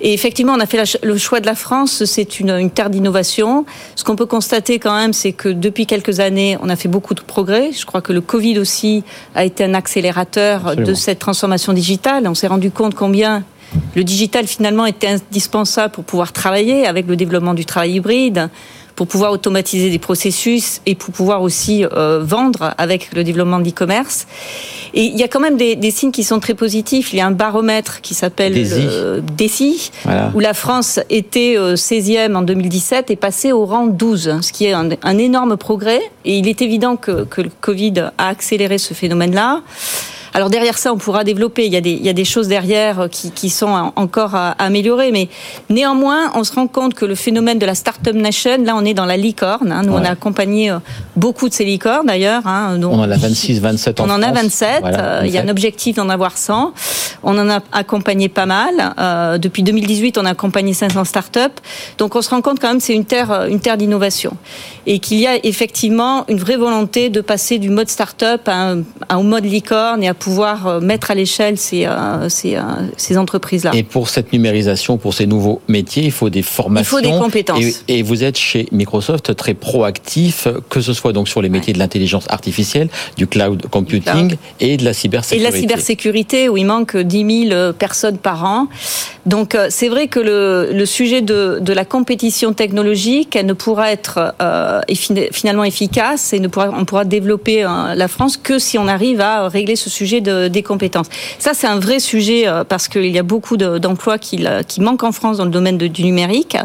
Et 0.00 0.14
effectivement, 0.14 0.52
on 0.52 0.60
a 0.60 0.67
fait 0.68 0.98
le 1.02 1.16
choix 1.18 1.40
de 1.40 1.46
la 1.46 1.54
France, 1.54 2.04
c'est 2.04 2.40
une, 2.40 2.70
terre 2.70 2.90
d'innovation. 2.90 3.64
Ce 3.96 4.04
qu'on 4.04 4.16
peut 4.16 4.26
constater 4.26 4.78
quand 4.78 4.94
même, 4.94 5.12
c'est 5.12 5.32
que 5.32 5.48
depuis 5.48 5.86
quelques 5.86 6.20
années, 6.20 6.56
on 6.60 6.68
a 6.68 6.76
fait 6.76 6.88
beaucoup 6.88 7.14
de 7.14 7.20
progrès. 7.20 7.72
Je 7.72 7.86
crois 7.86 8.00
que 8.00 8.12
le 8.12 8.20
Covid 8.20 8.58
aussi 8.58 9.02
a 9.34 9.44
été 9.44 9.64
un 9.64 9.74
accélérateur 9.74 10.76
de 10.76 10.94
cette 10.94 11.18
transformation 11.18 11.72
digitale. 11.72 12.28
On 12.28 12.34
s'est 12.34 12.46
rendu 12.46 12.70
compte 12.70 12.94
combien 12.94 13.42
le 13.94 14.04
digital 14.04 14.46
finalement 14.46 14.86
était 14.86 15.08
indispensable 15.08 15.92
pour 15.92 16.04
pouvoir 16.04 16.32
travailler 16.32 16.86
avec 16.86 17.06
le 17.06 17.16
développement 17.16 17.54
du 17.54 17.64
travail 17.64 17.94
hybride, 17.94 18.48
pour 18.98 19.06
pouvoir 19.06 19.30
automatiser 19.30 19.90
des 19.90 20.00
processus 20.00 20.80
et 20.84 20.96
pour 20.96 21.14
pouvoir 21.14 21.42
aussi 21.42 21.84
euh, 21.84 22.18
vendre 22.20 22.74
avec 22.78 23.14
le 23.14 23.22
développement 23.22 23.60
de 23.60 23.64
l'e-commerce. 23.64 24.26
Et 24.92 25.04
il 25.04 25.16
y 25.16 25.22
a 25.22 25.28
quand 25.28 25.38
même 25.38 25.56
des, 25.56 25.76
des, 25.76 25.92
signes 25.92 26.10
qui 26.10 26.24
sont 26.24 26.40
très 26.40 26.54
positifs. 26.54 27.12
Il 27.12 27.18
y 27.18 27.20
a 27.20 27.26
un 27.28 27.30
baromètre 27.30 28.00
qui 28.00 28.14
s'appelle 28.14 28.54
DECI, 29.36 29.92
où 30.34 30.40
la 30.40 30.52
France 30.52 30.98
était 31.10 31.54
16e 31.56 32.32
euh, 32.32 32.34
en 32.34 32.42
2017 32.42 33.12
et 33.12 33.16
passée 33.16 33.52
au 33.52 33.66
rang 33.66 33.86
12, 33.86 34.40
ce 34.40 34.52
qui 34.52 34.64
est 34.64 34.72
un, 34.72 34.88
un 35.04 35.18
énorme 35.18 35.56
progrès. 35.56 36.00
Et 36.24 36.36
il 36.36 36.48
est 36.48 36.60
évident 36.60 36.96
que, 36.96 37.22
que 37.22 37.40
le 37.40 37.50
Covid 37.60 38.10
a 38.18 38.26
accéléré 38.26 38.78
ce 38.78 38.94
phénomène-là. 38.94 39.62
Alors 40.38 40.50
derrière 40.50 40.78
ça, 40.78 40.92
on 40.92 40.98
pourra 40.98 41.24
développer. 41.24 41.66
Il 41.66 41.72
y 41.72 41.76
a 41.76 41.80
des, 41.80 41.90
il 41.90 42.06
y 42.06 42.08
a 42.08 42.12
des 42.12 42.24
choses 42.24 42.46
derrière 42.46 43.08
qui, 43.10 43.32
qui 43.32 43.50
sont 43.50 43.90
encore 43.96 44.36
à, 44.36 44.50
améliorer, 44.50 45.10
mais 45.10 45.28
néanmoins, 45.68 46.30
on 46.36 46.44
se 46.44 46.52
rend 46.52 46.68
compte 46.68 46.94
que 46.94 47.04
le 47.04 47.16
phénomène 47.16 47.58
de 47.58 47.66
la 47.66 47.74
Startup 47.74 48.14
Nation, 48.14 48.62
là, 48.62 48.76
on 48.76 48.84
est 48.84 48.94
dans 48.94 49.04
la 49.04 49.16
licorne. 49.16 49.72
Hein. 49.72 49.82
Nous, 49.84 49.92
on 49.92 50.04
a 50.04 50.10
accompagné 50.10 50.70
euh, 50.70 50.78
beaucoup 51.16 51.48
de 51.48 51.54
ces 51.54 51.64
licornes 51.64 52.06
d'ailleurs. 52.06 52.46
Hein. 52.46 52.78
on 52.80 53.00
en 53.00 53.10
a 53.10 53.16
26, 53.16 53.60
27 53.60 53.98
en 53.98 54.08
On 54.08 54.12
en 54.12 54.22
a 54.22 54.30
27. 54.30 54.84
Euh, 54.84 55.22
il 55.24 55.32
y 55.32 55.38
a 55.38 55.42
un 55.42 55.48
objectif 55.48 55.96
d'en 55.96 56.08
avoir 56.08 56.38
100. 56.38 56.72
On 57.24 57.36
en 57.36 57.50
a 57.50 57.58
accompagné 57.72 58.28
pas 58.28 58.46
mal. 58.46 58.94
Euh, 58.96 59.38
depuis 59.38 59.64
2018, 59.64 60.18
on 60.18 60.24
a 60.24 60.30
accompagné 60.30 60.72
500 60.72 61.02
startups. 61.02 61.40
Donc, 61.98 62.14
on 62.14 62.22
se 62.22 62.30
rend 62.30 62.42
compte 62.42 62.60
quand 62.60 62.68
même, 62.68 62.78
c'est 62.78 62.94
une 62.94 63.06
terre, 63.06 63.46
une 63.48 63.58
terre 63.58 63.76
d'innovation 63.76 64.36
et 64.86 65.00
qu'il 65.00 65.18
y 65.18 65.26
a 65.26 65.44
effectivement 65.44 66.24
une 66.28 66.38
vraie 66.38 66.56
volonté 66.56 67.10
de 67.10 67.20
passer 67.20 67.58
du 67.58 67.70
mode 67.70 67.88
startup 67.88 68.46
à 68.46 68.70
un, 68.70 68.82
à 69.08 69.16
un 69.16 69.22
mode 69.24 69.44
licorne 69.44 70.04
et 70.04 70.08
à 70.08 70.14
pouvoir 70.14 70.27
pouvoir 70.28 70.80
mettre 70.80 71.10
à 71.10 71.14
l'échelle 71.14 71.56
ces, 71.58 71.88
ces, 72.28 72.58
ces 72.96 73.16
entreprises-là. 73.16 73.70
Et 73.74 73.82
pour 73.82 74.08
cette 74.08 74.32
numérisation, 74.32 74.98
pour 74.98 75.14
ces 75.14 75.26
nouveaux 75.26 75.60
métiers, 75.68 76.04
il 76.04 76.12
faut 76.12 76.30
des 76.30 76.42
formations. 76.42 76.98
Il 76.98 77.04
faut 77.04 77.10
des 77.12 77.18
compétences. 77.18 77.82
Et, 77.88 77.98
et 77.98 78.02
vous 78.02 78.24
êtes 78.24 78.36
chez 78.36 78.66
Microsoft 78.72 79.34
très 79.36 79.54
proactif, 79.54 80.48
que 80.68 80.80
ce 80.80 80.92
soit 80.92 81.12
donc 81.12 81.28
sur 81.28 81.40
les 81.40 81.48
métiers 81.48 81.72
de 81.72 81.78
l'intelligence 81.78 82.26
artificielle, 82.28 82.88
du 83.16 83.26
cloud 83.26 83.66
computing 83.70 84.36
et 84.60 84.76
de 84.76 84.84
la 84.84 84.92
cybersécurité. 84.92 85.46
Et 85.46 85.50
de 85.50 85.54
la 85.54 85.60
cybersécurité, 85.60 86.48
où 86.48 86.56
il 86.56 86.66
manque 86.66 86.96
10 86.96 87.48
000 87.48 87.72
personnes 87.72 88.18
par 88.18 88.44
an. 88.44 88.68
Donc 89.26 89.56
c'est 89.68 89.88
vrai 89.88 90.08
que 90.08 90.20
le, 90.20 90.70
le 90.72 90.86
sujet 90.86 91.20
de, 91.20 91.58
de, 91.60 91.72
la 91.72 91.84
compétition 91.84 92.54
technologique, 92.54 93.36
elle 93.36 93.46
ne 93.46 93.52
pourra 93.52 93.92
être 93.92 94.34
euh, 94.40 94.80
finalement 95.32 95.64
efficace 95.64 96.32
et 96.32 96.40
ne 96.40 96.48
pourra, 96.48 96.70
on 96.70 96.84
pourra 96.84 97.04
développer 97.04 97.64
euh, 97.64 97.94
la 97.94 98.08
France 98.08 98.36
que 98.36 98.58
si 98.58 98.78
on 98.78 98.88
arrive 98.88 99.20
à 99.20 99.48
régler 99.48 99.76
ce 99.76 99.90
sujet 99.90 100.07
de, 100.20 100.48
des 100.48 100.62
compétences. 100.62 101.08
Ça, 101.38 101.52
c'est 101.54 101.66
un 101.66 101.78
vrai 101.78 102.00
sujet 102.00 102.46
euh, 102.46 102.64
parce 102.64 102.88
qu'il 102.88 103.06
y 103.06 103.18
a 103.18 103.22
beaucoup 103.22 103.56
d'emplois 103.56 104.18
qui, 104.18 104.44
qui 104.66 104.80
manquent 104.80 105.04
en 105.04 105.12
France 105.12 105.38
dans 105.38 105.44
le 105.44 105.50
domaine 105.50 105.78
de, 105.78 105.86
du 105.86 106.04
numérique. 106.04 106.56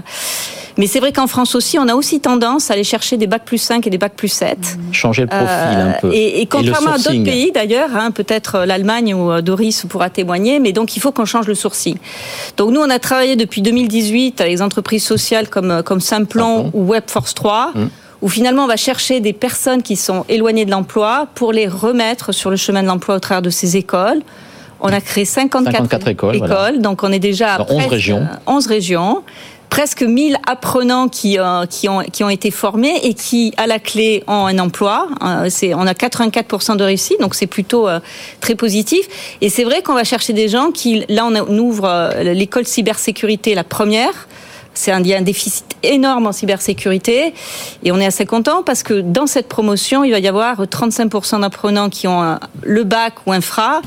Mais 0.77 0.87
c'est 0.87 0.99
vrai 0.99 1.11
qu'en 1.11 1.27
France 1.27 1.53
aussi, 1.53 1.77
on 1.77 1.87
a 1.87 1.93
aussi 1.93 2.19
tendance 2.19 2.71
à 2.71 2.73
aller 2.73 2.83
chercher 2.83 3.17
des 3.17 3.27
bacs 3.27 3.45
plus 3.45 3.59
5 3.59 3.85
et 3.85 3.89
des 3.91 3.99
bacs 3.99 4.15
plus 4.15 4.29
7. 4.29 4.57
Changer 4.91 5.23
le 5.23 5.27
profil 5.27 5.47
un 5.47 5.95
peu. 6.01 6.11
Et, 6.11 6.41
et 6.41 6.45
contrairement 6.47 6.93
à 6.93 6.97
d'autres 6.97 7.23
pays 7.23 7.51
d'ailleurs, 7.51 7.89
hein, 7.95 8.09
peut-être 8.09 8.65
l'Allemagne 8.65 9.13
où 9.13 9.39
Doris 9.41 9.85
pourra 9.87 10.09
témoigner, 10.09 10.59
mais 10.59 10.71
donc 10.71 10.95
il 10.95 10.99
faut 10.99 11.11
qu'on 11.11 11.25
change 11.25 11.45
le 11.45 11.53
sourcing. 11.53 11.97
Donc 12.57 12.71
nous, 12.71 12.81
on 12.81 12.89
a 12.89 12.97
travaillé 12.97 13.35
depuis 13.35 13.61
2018 13.61 14.41
avec 14.41 14.53
des 14.55 14.61
entreprises 14.63 15.03
sociales 15.03 15.47
comme, 15.47 15.83
comme 15.83 16.01
Simplon 16.01 16.71
ou 16.73 16.85
Webforce 16.85 17.35
3. 17.35 17.71
Hum. 17.75 17.89
Où 18.23 18.29
finalement 18.29 18.63
on 18.63 18.67
va 18.67 18.77
chercher 18.77 19.19
des 19.19 19.33
personnes 19.33 19.83
qui 19.83 19.97
sont 19.97 20.25
éloignées 20.29 20.63
de 20.65 20.71
l'emploi 20.71 21.27
pour 21.35 21.51
les 21.51 21.67
remettre 21.67 22.31
sur 22.31 22.49
le 22.49 22.55
chemin 22.55 22.81
de 22.81 22.87
l'emploi 22.87 23.15
au 23.15 23.19
travers 23.19 23.41
de 23.41 23.49
ces 23.49 23.75
écoles. 23.75 24.21
On 24.79 24.87
a 24.87 25.01
créé 25.01 25.25
54, 25.25 25.71
54 25.71 26.07
écoles, 26.07 26.35
écoles 26.37 26.47
voilà. 26.47 26.77
donc 26.77 27.03
on 27.03 27.11
est 27.11 27.19
déjà 27.19 27.57
Dans 27.57 27.67
11 27.69 27.85
régions. 27.87 28.27
11 28.47 28.67
régions 28.67 29.23
presque 29.69 30.03
1000 30.03 30.37
apprenants 30.47 31.09
qui, 31.09 31.39
euh, 31.39 31.65
qui, 31.65 31.89
ont, 31.89 32.01
qui 32.01 32.23
ont 32.23 32.29
été 32.29 32.51
formés 32.51 32.95
et 33.01 33.15
qui, 33.15 33.53
à 33.57 33.65
la 33.65 33.79
clé, 33.79 34.23
ont 34.27 34.45
un 34.45 34.59
emploi. 34.59 35.07
Euh, 35.23 35.47
c'est, 35.49 35.73
on 35.73 35.87
a 35.87 35.93
84% 35.93 36.77
de 36.77 36.83
réussite, 36.83 37.19
donc 37.19 37.33
c'est 37.33 37.47
plutôt 37.47 37.87
euh, 37.87 37.99
très 38.39 38.53
positif. 38.53 39.07
Et 39.41 39.49
c'est 39.49 39.63
vrai 39.63 39.81
qu'on 39.81 39.95
va 39.95 40.03
chercher 40.03 40.31
des 40.31 40.47
gens 40.47 40.69
qui, 40.69 41.03
là, 41.09 41.25
on 41.25 41.57
ouvre 41.57 42.13
l'école 42.21 42.67
cybersécurité, 42.67 43.55
la 43.55 43.63
première. 43.63 44.27
C'est 44.73 44.91
un, 44.91 45.03
un 45.03 45.21
déficit 45.21 45.65
énorme 45.83 46.27
en 46.27 46.31
cybersécurité 46.31 47.33
et 47.83 47.91
on 47.91 47.99
est 47.99 48.05
assez 48.05 48.25
content 48.25 48.63
parce 48.63 48.83
que 48.83 49.01
dans 49.01 49.27
cette 49.27 49.47
promotion, 49.47 50.03
il 50.03 50.11
va 50.11 50.19
y 50.19 50.27
avoir 50.27 50.61
35% 50.61 51.41
d'apprenants 51.41 51.89
qui 51.89 52.07
ont 52.07 52.21
un, 52.21 52.39
le 52.63 52.83
bac 52.83 53.13
ou 53.25 53.33
infra 53.33 53.81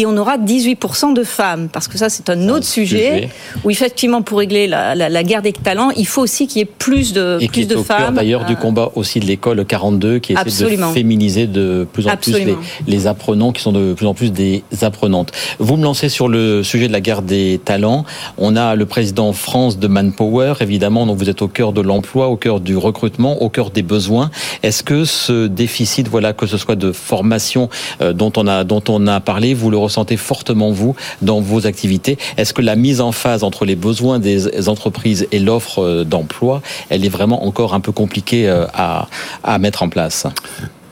et 0.00 0.06
on 0.06 0.16
aura 0.16 0.38
18% 0.38 1.12
de 1.12 1.24
femmes 1.24 1.68
parce 1.70 1.86
que 1.88 1.98
ça 1.98 2.08
c'est 2.08 2.30
un 2.30 2.48
autre 2.48 2.64
sujet, 2.64 3.14
sujet, 3.14 3.28
où 3.64 3.70
effectivement 3.70 4.22
pour 4.22 4.38
régler 4.38 4.66
la, 4.66 4.94
la, 4.94 5.08
la, 5.08 5.22
guerre 5.22 5.42
des 5.42 5.52
talents, 5.52 5.90
il 5.90 6.06
faut 6.06 6.22
aussi 6.22 6.46
qu'il 6.46 6.58
y 6.58 6.62
ait 6.62 6.64
plus 6.64 7.12
de 7.12 7.38
et 7.40 7.48
plus 7.48 7.68
de 7.68 7.76
au 7.76 7.84
femmes. 7.84 8.14
D'ailleurs 8.14 8.42
euh... 8.42 8.46
du 8.46 8.56
combat 8.56 8.90
aussi 8.94 9.20
de 9.20 9.26
l'école 9.26 9.64
42 9.64 10.18
qui 10.18 10.32
essaie 10.32 10.40
Absolument. 10.40 10.88
de 10.88 10.94
féminiser 10.94 11.46
de 11.46 11.86
plus 11.92 12.06
en 12.06 12.10
Absolument. 12.10 12.56
plus 12.56 12.84
les, 12.86 12.96
les, 12.96 13.06
apprenants 13.06 13.52
qui 13.52 13.60
sont 13.60 13.72
de 13.72 13.92
plus 13.92 14.06
en 14.06 14.14
plus 14.14 14.32
des 14.32 14.64
apprenantes. 14.82 15.32
Vous 15.58 15.76
me 15.76 15.84
lancez 15.84 16.08
sur 16.08 16.28
le 16.28 16.62
sujet 16.62 16.88
de 16.88 16.92
la 16.92 17.00
guerre 17.00 17.22
des 17.22 17.60
talents. 17.62 18.04
On 18.38 18.56
a 18.56 18.74
le 18.74 18.86
président 18.86 19.32
France 19.32 19.78
de 19.78 19.86
Manpower 19.86 20.54
évidemment 20.60 21.06
donc 21.06 21.18
vous 21.18 21.28
êtes 21.28 21.42
au 21.42 21.48
cœur 21.48 21.72
de 21.72 21.80
l'emploi, 21.80 22.28
au 22.28 22.36
cœur 22.36 22.60
du 22.60 22.76
recrutement, 22.76 23.42
au 23.42 23.48
cœur 23.48 23.70
des 23.70 23.82
besoins. 23.82 24.30
Est-ce 24.62 24.82
que 24.82 25.04
ce 25.04 25.46
déficit, 25.46 26.08
voilà, 26.08 26.32
que 26.32 26.46
ce 26.46 26.56
soit 26.56 26.76
de 26.76 26.92
formation 26.92 27.68
euh, 28.00 28.12
dont 28.12 28.32
on 28.36 28.46
a 28.46 28.64
dont 28.64 28.82
on 28.88 29.06
a 29.06 29.20
parlé, 29.20 29.54
vous 29.54 29.70
le 29.70 29.76
ressentez 29.90 30.16
fortement 30.16 30.70
vous 30.70 30.94
dans 31.20 31.40
vos 31.40 31.66
activités? 31.66 32.16
Est-ce 32.36 32.54
que 32.54 32.62
la 32.62 32.76
mise 32.76 33.00
en 33.00 33.12
phase 33.12 33.42
entre 33.42 33.64
les 33.64 33.76
besoins 33.76 34.18
des 34.18 34.68
entreprises 34.68 35.26
et 35.32 35.40
l'offre 35.40 35.80
euh, 35.80 36.04
d'emploi, 36.04 36.62
elle 36.88 37.04
est 37.04 37.10
vraiment 37.10 37.44
encore 37.44 37.74
un 37.74 37.80
peu 37.80 37.92
compliquée 37.92 38.48
euh, 38.48 38.66
à, 38.72 39.08
à 39.42 39.58
mettre 39.58 39.82
en 39.82 39.88
place? 39.88 40.26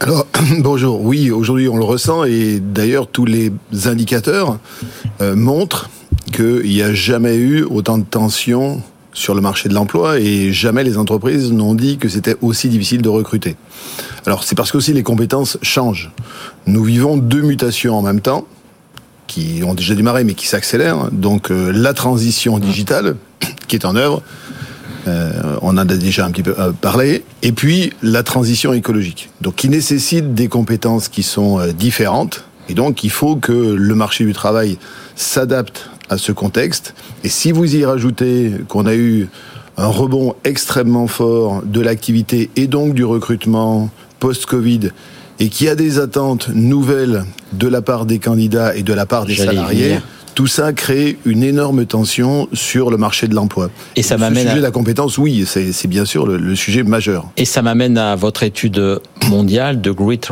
Alors, 0.00 0.26
bonjour. 0.58 1.00
Oui, 1.02 1.30
aujourd'hui 1.30 1.68
on 1.68 1.76
le 1.76 1.84
ressent 1.84 2.24
et 2.24 2.60
d'ailleurs 2.60 3.06
tous 3.06 3.24
les 3.24 3.52
indicateurs 3.84 4.58
euh, 5.20 5.36
montrent 5.36 5.90
qu'il 6.32 6.70
n'y 6.70 6.82
a 6.82 6.92
jamais 6.92 7.36
eu 7.36 7.62
autant 7.62 7.98
de 7.98 8.04
tensions 8.04 8.82
sur 9.12 9.34
le 9.34 9.40
marché 9.40 9.68
de 9.68 9.74
l'emploi 9.74 10.20
et 10.20 10.52
jamais 10.52 10.84
les 10.84 10.98
entreprises 10.98 11.52
n'ont 11.52 11.74
dit 11.74 11.98
que 11.98 12.08
c'était 12.08 12.36
aussi 12.42 12.68
difficile 12.68 13.02
de 13.02 13.08
recruter. 13.08 13.56
Alors 14.26 14.44
c'est 14.44 14.54
parce 14.54 14.70
que 14.70 14.76
aussi 14.76 14.92
les 14.92 15.02
compétences 15.02 15.58
changent. 15.62 16.12
Nous 16.66 16.84
vivons 16.84 17.16
deux 17.16 17.42
mutations 17.42 17.96
en 17.96 18.02
même 18.02 18.20
temps 18.20 18.46
ont 19.64 19.74
déjà 19.74 19.94
démarré 19.94 20.24
mais 20.24 20.34
qui 20.34 20.46
s'accélèrent. 20.46 21.10
Donc 21.10 21.50
euh, 21.50 21.72
la 21.72 21.94
transition 21.94 22.58
digitale 22.58 23.16
qui 23.68 23.76
est 23.76 23.84
en 23.84 23.96
œuvre, 23.96 24.22
euh, 25.06 25.56
on 25.62 25.70
en 25.70 25.78
a 25.78 25.84
déjà 25.84 26.26
un 26.26 26.30
petit 26.30 26.42
peu 26.42 26.54
euh, 26.58 26.72
parlé, 26.72 27.24
et 27.42 27.52
puis 27.52 27.92
la 28.02 28.22
transition 28.22 28.72
écologique, 28.72 29.30
donc 29.40 29.56
qui 29.56 29.68
nécessite 29.68 30.34
des 30.34 30.48
compétences 30.48 31.08
qui 31.08 31.22
sont 31.22 31.60
différentes. 31.72 32.44
Et 32.68 32.74
donc 32.74 33.04
il 33.04 33.10
faut 33.10 33.36
que 33.36 33.52
le 33.52 33.94
marché 33.94 34.24
du 34.24 34.34
travail 34.34 34.78
s'adapte 35.16 35.90
à 36.10 36.18
ce 36.18 36.32
contexte. 36.32 36.94
Et 37.24 37.28
si 37.28 37.52
vous 37.52 37.76
y 37.76 37.84
rajoutez 37.84 38.52
qu'on 38.68 38.86
a 38.86 38.94
eu 38.94 39.28
un 39.78 39.86
rebond 39.86 40.34
extrêmement 40.44 41.06
fort 41.06 41.62
de 41.64 41.80
l'activité 41.80 42.50
et 42.56 42.66
donc 42.66 42.94
du 42.94 43.04
recrutement 43.04 43.90
post-Covid, 44.18 44.90
et 45.40 45.48
qu'il 45.48 45.66
y 45.66 45.70
a 45.70 45.74
des 45.74 45.98
attentes 45.98 46.48
nouvelles 46.48 47.24
de 47.52 47.68
la 47.68 47.82
part 47.82 48.06
des 48.06 48.18
candidats 48.18 48.74
et 48.74 48.82
de 48.82 48.92
la 48.92 49.06
part 49.06 49.24
des 49.24 49.36
salariés. 49.36 49.98
Tout 50.38 50.46
ça 50.46 50.72
crée 50.72 51.18
une 51.24 51.42
énorme 51.42 51.84
tension 51.84 52.46
sur 52.52 52.92
le 52.92 52.96
marché 52.96 53.26
de 53.26 53.34
l'emploi. 53.34 53.70
Et 53.96 54.04
ça 54.04 54.14
le 54.14 54.20
m'amène 54.20 54.44
sujet 54.44 54.52
à... 54.52 54.56
de 54.58 54.62
la 54.62 54.70
compétence, 54.70 55.18
oui, 55.18 55.44
c'est 55.44 55.88
bien 55.88 56.04
sûr 56.04 56.26
le, 56.26 56.36
le, 56.36 56.54
sujet 56.54 56.84
majeur. 56.84 57.26
Et 57.36 57.44
ça 57.44 57.60
m'amène 57.60 57.98
à 57.98 58.14
votre 58.14 58.44
étude 58.44 59.00
mondiale 59.28 59.80
de 59.80 59.90
Great 59.90 60.28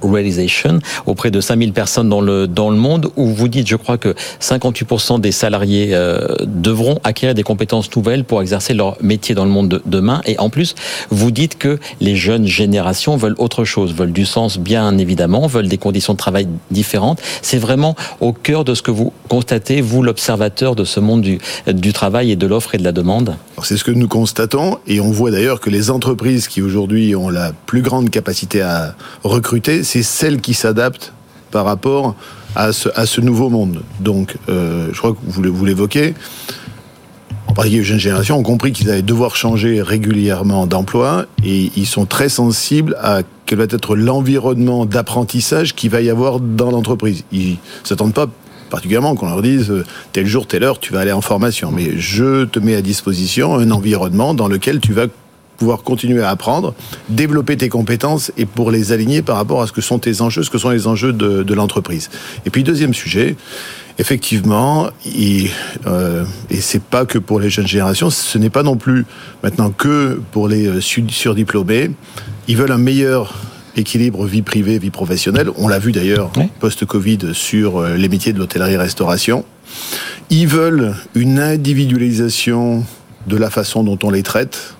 Realization 0.00 0.78
auprès 1.04 1.30
de 1.30 1.42
5000 1.42 1.74
personnes 1.74 2.08
dans 2.08 2.22
le 2.22 2.46
dans 2.46 2.70
le 2.70 2.76
monde 2.76 3.10
où 3.16 3.26
vous 3.26 3.48
dites, 3.48 3.68
je 3.68 3.76
crois 3.76 3.98
que 3.98 4.14
58% 4.40 5.20
des 5.20 5.30
salariés 5.30 5.90
euh, 5.92 6.26
devront 6.46 6.98
acquérir 7.04 7.34
des 7.34 7.42
compétences 7.42 7.94
nouvelles 7.94 8.24
pour 8.24 8.40
exercer 8.40 8.72
leur 8.72 8.96
métier 9.02 9.34
dans 9.34 9.44
le 9.44 9.50
monde 9.50 9.68
de 9.68 9.82
demain. 9.84 10.22
Et 10.24 10.38
en 10.38 10.48
plus, 10.48 10.74
vous 11.10 11.30
dites 11.30 11.58
que 11.58 11.78
les 12.00 12.16
jeunes 12.16 12.46
générations 12.46 13.18
veulent 13.18 13.36
autre 13.36 13.64
chose, 13.64 13.94
veulent 13.94 14.12
du 14.12 14.24
sens 14.24 14.58
bien 14.58 14.96
évidemment, 14.96 15.46
veulent 15.46 15.68
des 15.68 15.76
conditions 15.76 16.14
de 16.14 16.18
travail 16.18 16.48
différentes. 16.70 17.20
C'est 17.42 17.58
vraiment 17.58 17.94
au 18.20 18.32
cœur 18.32 18.64
de 18.64 18.74
ce 18.74 18.80
que 18.80 18.90
vous 18.90 19.12
vous 19.82 20.02
l'observateur 20.02 20.76
de 20.76 20.84
ce 20.84 21.00
monde 21.00 21.22
du, 21.22 21.92
travail 21.92 22.30
et 22.30 22.36
de 22.36 22.46
l'offre 22.46 22.74
et 22.74 22.78
de 22.78 22.84
la 22.84 22.92
demande. 22.92 23.36
C'est 23.62 23.76
ce 23.76 23.84
que 23.84 23.90
nous 23.90 24.08
constatons 24.08 24.78
et 24.86 25.00
on 25.00 25.10
voit 25.10 25.30
d'ailleurs 25.30 25.60
que 25.60 25.70
les 25.70 25.90
entreprises 25.90 26.48
qui 26.48 26.62
aujourd'hui 26.62 27.14
ont 27.16 27.28
la 27.28 27.52
plus 27.66 27.82
grande 27.82 28.10
capacité 28.10 28.62
à 28.62 28.94
recruter, 29.24 29.82
c'est 29.82 30.02
celles 30.02 30.40
qui 30.40 30.54
s'adaptent 30.54 31.12
par 31.50 31.64
rapport 31.64 32.14
à 32.54 32.72
ce, 32.72 33.20
nouveau 33.20 33.48
monde. 33.48 33.82
Donc, 34.00 34.36
euh, 34.48 34.88
je 34.92 34.98
crois 34.98 35.12
que 35.12 35.18
vous, 35.22 35.64
l'évoquez, 35.64 36.14
en 37.46 37.52
particulier 37.52 37.80
les 37.80 37.84
jeunes 37.84 37.98
générations 37.98 38.38
ont 38.38 38.42
compris 38.42 38.72
qu'ils 38.72 38.90
allaient 38.90 39.02
devoir 39.02 39.36
changer 39.36 39.82
régulièrement 39.82 40.66
d'emploi 40.66 41.26
et 41.44 41.70
ils 41.76 41.86
sont 41.86 42.06
très 42.06 42.28
sensibles 42.28 42.96
à 43.00 43.22
quel 43.46 43.58
va 43.58 43.64
être 43.64 43.96
l'environnement 43.96 44.86
d'apprentissage 44.86 45.74
qu'il 45.74 45.90
va 45.90 46.00
y 46.00 46.10
avoir 46.10 46.38
dans 46.38 46.70
l'entreprise. 46.70 47.24
Ils 47.32 47.58
s'attendent 47.82 48.14
pas 48.14 48.28
particulièrement 48.70 49.14
qu'on 49.14 49.26
leur 49.26 49.42
dise 49.42 49.72
tel 50.12 50.26
jour, 50.26 50.46
telle 50.46 50.64
heure, 50.64 50.78
tu 50.78 50.92
vas 50.92 51.00
aller 51.00 51.12
en 51.12 51.20
formation. 51.20 51.70
Mais 51.70 51.98
je 51.98 52.44
te 52.44 52.58
mets 52.58 52.74
à 52.74 52.82
disposition 52.82 53.56
un 53.56 53.70
environnement 53.70 54.32
dans 54.32 54.48
lequel 54.48 54.80
tu 54.80 54.92
vas 54.92 55.06
pouvoir 55.60 55.82
continuer 55.82 56.22
à 56.22 56.30
apprendre, 56.30 56.74
développer 57.10 57.54
tes 57.58 57.68
compétences 57.68 58.32
et 58.38 58.46
pour 58.46 58.70
les 58.70 58.92
aligner 58.92 59.20
par 59.20 59.36
rapport 59.36 59.60
à 59.60 59.66
ce 59.66 59.72
que 59.72 59.82
sont 59.82 59.98
tes 59.98 60.22
enjeux, 60.22 60.42
ce 60.42 60.48
que 60.48 60.56
sont 60.56 60.70
les 60.70 60.86
enjeux 60.86 61.12
de, 61.12 61.54
l'entreprise. 61.54 62.08
Et 62.46 62.50
puis 62.50 62.62
deuxième 62.62 62.94
sujet, 62.94 63.36
effectivement, 63.98 64.88
et, 65.04 65.50
euh, 65.86 66.24
et 66.48 66.62
c'est 66.62 66.82
pas 66.82 67.04
que 67.04 67.18
pour 67.18 67.40
les 67.40 67.50
jeunes 67.50 67.66
générations, 67.66 68.08
ce 68.08 68.38
n'est 68.38 68.48
pas 68.48 68.62
non 68.62 68.76
plus 68.76 69.04
maintenant 69.42 69.70
que 69.70 70.18
pour 70.32 70.48
les 70.48 70.80
surdiplômés. 70.80 71.90
Ils 72.48 72.56
veulent 72.56 72.72
un 72.72 72.78
meilleur 72.78 73.34
équilibre 73.80 74.26
vie 74.26 74.42
privée, 74.42 74.78
vie 74.78 74.90
professionnelle. 74.90 75.50
On 75.56 75.66
l'a 75.66 75.78
vu 75.78 75.92
d'ailleurs 75.92 76.30
oui. 76.36 76.44
post-Covid 76.60 77.34
sur 77.34 77.82
les 77.82 78.08
métiers 78.08 78.32
de 78.32 78.38
l'hôtellerie-restauration. 78.38 79.44
Ils 80.30 80.46
veulent 80.46 80.94
une 81.14 81.38
individualisation 81.38 82.84
de 83.26 83.36
la 83.36 83.50
façon 83.50 83.82
dont 83.82 83.98
on 84.02 84.10
les 84.10 84.22
traite. 84.22 84.74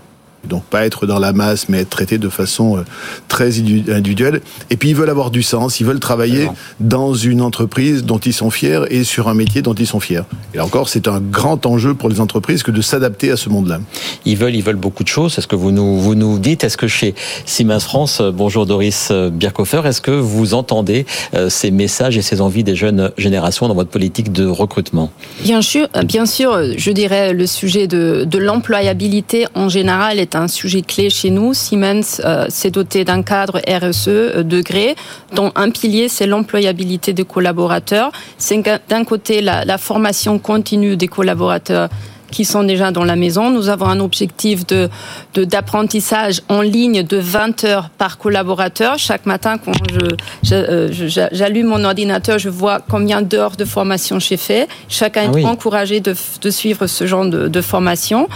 Donc 0.49 0.65
pas 0.65 0.87
être 0.87 1.07
dans 1.07 1.19
la 1.19 1.33
masse, 1.33 1.69
mais 1.69 1.81
être 1.81 1.91
traité 1.91 2.19
de 2.19 2.29
façon 2.29 2.79
euh, 2.79 2.83
très 3.29 3.59
individuelle. 3.59 4.41
Et 4.71 4.77
puis 4.77 4.91
ils 4.91 4.97
veulent 4.97 5.11
avoir 5.11 5.31
du 5.31 5.43
sens, 5.43 5.81
ils 5.81 5.87
veulent 5.87 6.01
travailler 6.01 6.49
dans 6.81 7.15
une 7.15 7.43
entreprise 7.43 8.05
dont 8.05 8.19
ils 8.19 8.33
sont 8.33 8.51
fiers 8.51 8.81
et 8.91 9.05
sur 9.05 9.29
un 9.29 9.35
métier 9.35 9.61
dont 9.61 9.75
ils 9.75 9.87
sont 9.87 10.01
fiers. 10.01 10.23
Et 10.55 10.57
là 10.57 10.65
encore, 10.65 10.89
c'est 10.89 11.09
un 11.09 11.21
grand 11.21 11.67
enjeu 11.67 11.95
pour 11.95 12.09
les 12.09 12.21
entreprises 12.21 12.63
que 12.63 12.71
de 12.71 12.81
s'adapter 12.81 13.31
à 13.31 13.37
ce 13.37 13.49
monde-là. 13.49 13.81
Ils 14.25 14.37
veulent, 14.37 14.55
ils 14.55 14.63
veulent 14.63 14.77
beaucoup 14.77 15.03
de 15.03 15.09
choses. 15.09 15.39
Est-ce 15.39 15.47
que 15.47 15.57
vous 15.57 15.73
nous, 15.73 15.99
vous 16.01 16.15
nous 16.15 16.39
dites, 16.39 16.65
est-ce 16.65 16.77
que 16.77 16.89
chez 16.89 17.15
Siemens 17.45 17.81
France, 17.81 18.21
euh, 18.21 18.31
bonjour 18.33 18.65
Doris 18.65 19.09
euh, 19.11 19.31
Birkhofer, 19.31 19.83
est-ce 19.85 20.01
que 20.01 20.11
vous 20.11 20.55
entendez 20.55 21.07
ces 21.49 21.71
messages 21.71 22.17
et 22.17 22.23
ces 22.23 22.41
envies 22.41 22.65
des 22.65 22.75
jeunes 22.75 23.13
générations 23.19 23.69
dans 23.69 23.75
votre 23.75 23.91
politique 23.91 24.33
de 24.33 24.47
recrutement? 24.47 25.11
Bien 25.43 25.63
sûr, 25.63 25.89
bien 26.05 26.27
sûr, 26.27 26.59
je 26.77 26.91
dirais 26.91 27.33
le 27.33 27.47
sujet 27.47 27.87
de, 27.87 28.25
de 28.29 28.39
l'employabilité 28.39 29.47
en 29.55 29.69
général 29.69 30.19
est 30.19 30.30
un 30.35 30.49
sujet 30.49 30.83
clé 30.83 31.11
chez 31.11 31.31
nous. 31.31 31.55
Siemens 31.55 32.21
euh, 32.25 32.47
s'est 32.49 32.71
doté 32.71 33.05
d'un 33.05 33.23
cadre 33.23 33.61
RSE 33.69 34.09
euh, 34.09 34.43
degré, 34.43 34.95
dont 35.35 35.53
un 35.55 35.71
pilier, 35.71 36.09
c'est 36.09 36.27
l'employabilité 36.27 37.13
des 37.13 37.25
collaborateurs. 37.25 38.11
C'est 38.39 38.63
d'un 38.89 39.05
côté 39.05 39.41
la 39.41 39.79
formation 39.79 40.39
continue 40.39 40.97
des 40.97 41.09
collaborateurs 41.09 41.89
qui 42.31 42.45
sont 42.45 42.63
déjà 42.63 42.91
dans 42.91 43.05
la 43.05 43.17
maison. 43.17 43.51
Nous 43.51 43.69
avons 43.69 43.87
un 43.87 44.01
objectif 44.01 44.67
de 44.67 44.89
d'apprentissage 45.35 46.43
en 46.49 46.61
ligne 46.61 47.03
de 47.03 47.17
20 47.17 47.65
heures 47.65 47.91
par 47.91 48.19
collaborateur. 48.19 48.99
Chaque 48.99 49.27
matin, 49.27 49.59
quand 49.59 49.73
je, 49.91 50.55
euh, 50.55 50.89
j'allume 51.33 51.69
mon 51.69 51.85
ordinateur, 51.85 52.39
je 52.39 52.49
vois 52.49 52.81
combien 52.81 53.23
d'heures 53.23 53.57
de 53.57 53.65
formation 53.65 54.19
j'ai 54.19 54.37
fait. 54.37 54.69
Chacun 54.89 55.31
ah 55.33 55.39
est 55.39 55.45
encouragé 55.45 56.01
de, 56.01 56.15
de, 56.41 56.51
suivre 56.51 56.87
ce 56.87 57.07
genre 57.07 57.27
de, 57.27 57.49
de 57.49 57.61
formation. 57.61 58.29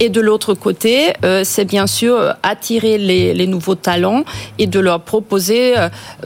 Et 0.00 0.08
de 0.08 0.20
l'autre 0.20 0.54
côté, 0.54 1.12
euh, 1.24 1.42
c'est 1.44 1.64
bien 1.64 1.86
sûr 1.86 2.16
euh, 2.16 2.32
attirer 2.42 2.98
les, 2.98 3.34
les, 3.34 3.46
nouveaux 3.46 3.74
talents 3.74 4.24
et 4.58 4.66
de 4.66 4.80
leur 4.80 5.00
proposer 5.00 5.74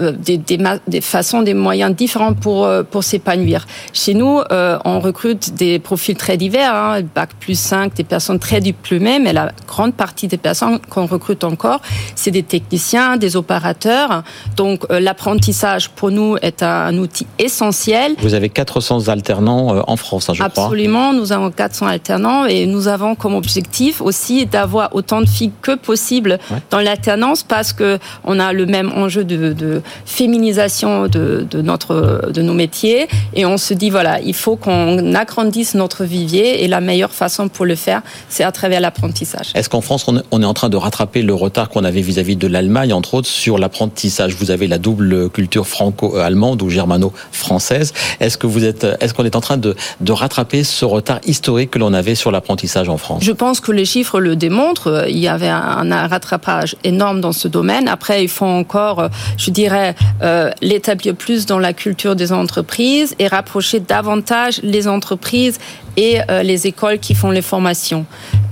des, 0.01 0.37
des, 0.37 0.59
des, 0.87 1.01
façons, 1.01 1.43
des 1.43 1.55
moyens 1.55 1.95
différents 1.95 2.35
pour, 2.35 2.69
pour 2.91 3.05
s'épanouir. 3.05 3.67
Chez 3.93 4.15
nous, 4.15 4.41
on 4.51 5.01
recrute 5.01 5.55
des 5.55 5.79
profils 5.79 6.17
très 6.17 6.37
divers. 6.37 6.75
Hein 6.75 7.03
bac 7.15 7.31
plus 7.39 7.59
5, 7.59 7.95
des 7.95 8.05
personnes 8.05 8.39
très 8.39 8.61
diplômées, 8.61 9.19
mais 9.19 9.33
la 9.33 9.53
grande 9.67 9.95
partie 9.95 10.29
des 10.29 10.37
personnes 10.37 10.79
qu'on 10.91 11.07
recrute 11.07 11.45
encore, 11.45 11.81
c'est 12.15 12.31
des 12.31 12.43
techniciens, 12.43 13.17
des 13.17 13.37
opérateurs. 13.37 14.23
Donc 14.57 14.85
euh, 14.91 15.01
l'apprentissage 15.01 15.91
pour 15.91 16.11
nous 16.11 16.37
est 16.43 16.63
un, 16.63 16.97
outil 16.99 17.27
essentiel. 17.39 18.15
Vous 18.21 18.35
avez 18.35 18.49
400 18.49 19.09
alternants 19.09 19.75
euh, 19.75 19.83
en 19.87 19.97
France, 19.97 20.29
hein, 20.29 20.35
je 20.35 20.43
crois. 20.43 20.65
Absolument, 20.65 21.13
nous 21.13 21.33
avons 21.33 21.51
400 21.51 21.87
alternants 21.87 22.47
et 22.47 22.67
nous 22.67 22.89
avons 22.89 23.15
comme 23.15 23.35
objectif 23.35 24.01
aussi 24.01 24.47
d'avoir 24.47 24.95
autant 24.95 25.21
de 25.21 25.29
filles 25.29 25.53
que 25.63 25.75
possible 25.75 26.39
dans 26.71 26.81
l'alternance 26.81 27.43
parce 27.43 27.73
que 27.73 27.99
on 28.25 28.39
a 28.39 28.53
le 28.53 28.67
même 28.67 28.91
enjeu 28.93 29.25
de, 29.25 29.83
féminisation 30.05 31.09
de, 31.09 31.47
de, 31.49 31.63
notre 31.63 32.31
de 32.33 32.43
nos 32.43 32.55
métiers 32.55 33.09
et 33.35 33.47
on 33.47 33.57
se 33.57 33.75
dit 33.75 33.91
voilà 33.91 34.21
il 34.21 34.35
faut 34.35 34.57
qu'on 34.57 35.15
agrandisse 35.15 35.75
notre 35.75 36.05
vivier 36.05 36.65
et 36.65 36.69
la 36.69 36.81
meilleure 36.81 37.04
façon 37.13 37.49
pour 37.49 37.65
le 37.65 37.75
faire, 37.75 38.03
c'est 38.29 38.45
à 38.45 38.53
travers 38.53 38.81
l'apprentissage. 38.81 39.51
Est-ce 39.55 39.69
qu'en 39.69 39.81
France, 39.81 40.07
on 40.31 40.43
est 40.43 40.47
en 40.47 40.55
train 40.55 40.69
de 40.69 40.77
rattraper 40.77 41.23
le 41.23 41.35
retard 41.35 41.69
qu'on 41.69 41.85
avait 41.85 42.01
vis-à-vis 42.01 42.37
de 42.37 42.47
l'Allemagne, 42.47 42.93
entre 42.93 43.15
autres, 43.15 43.29
sur 43.29 43.59
l'apprentissage? 43.59 44.35
Vous 44.35 44.51
avez 44.51 44.67
la 44.67 44.79
double 44.79 45.31
culture 45.31 45.67
franco-allemande 45.67 46.63
ou 46.63 46.71
germano-française. 46.71 47.93
Est-ce 48.21 48.39
que 48.39 48.47
vous 48.47 48.65
êtes, 48.65 48.87
est-ce 49.01 49.15
qu'on 49.15 49.25
est 49.25 49.37
en 49.37 49.41
train 49.41 49.57
de, 49.57 49.75
de 50.01 50.13
rattraper 50.13 50.65
ce 50.65 50.85
retard 50.85 51.21
historique 51.27 51.71
que 51.71 51.79
l'on 51.79 51.93
avait 51.93 52.15
sur 52.15 52.31
l'apprentissage 52.31 52.89
en 52.89 52.99
France? 52.99 53.23
Je 53.23 53.33
pense 53.33 53.61
que 53.61 53.73
les 53.73 53.85
chiffres 53.85 54.21
le 54.21 54.37
démontrent. 54.37 55.07
Il 55.09 55.19
y 55.19 55.29
avait 55.29 55.49
un, 55.49 56.07
rattrapage 56.07 56.77
énorme 56.85 57.21
dans 57.21 57.33
ce 57.33 57.49
domaine. 57.49 57.89
Après, 57.89 58.23
il 58.23 58.29
faut 58.29 58.45
encore, 58.45 59.09
je 59.39 59.51
dirais, 59.51 59.95
euh, 60.23 60.51
l'établir 60.61 61.15
plus 61.15 61.47
dans 61.47 61.59
la 61.59 61.73
culture 61.73 62.17
des 62.17 62.33
entreprises 62.33 63.15
et 63.19 63.27
rapprocher 63.27 63.81
davantage 63.81 64.61
les 64.63 64.89
entreprises 64.89 65.59
et 65.97 66.19
euh, 66.31 66.43
les 66.43 66.67
écoles 66.67 66.99
qui 66.99 67.15
font 67.15 67.31
les 67.31 67.43
formations. 67.43 68.07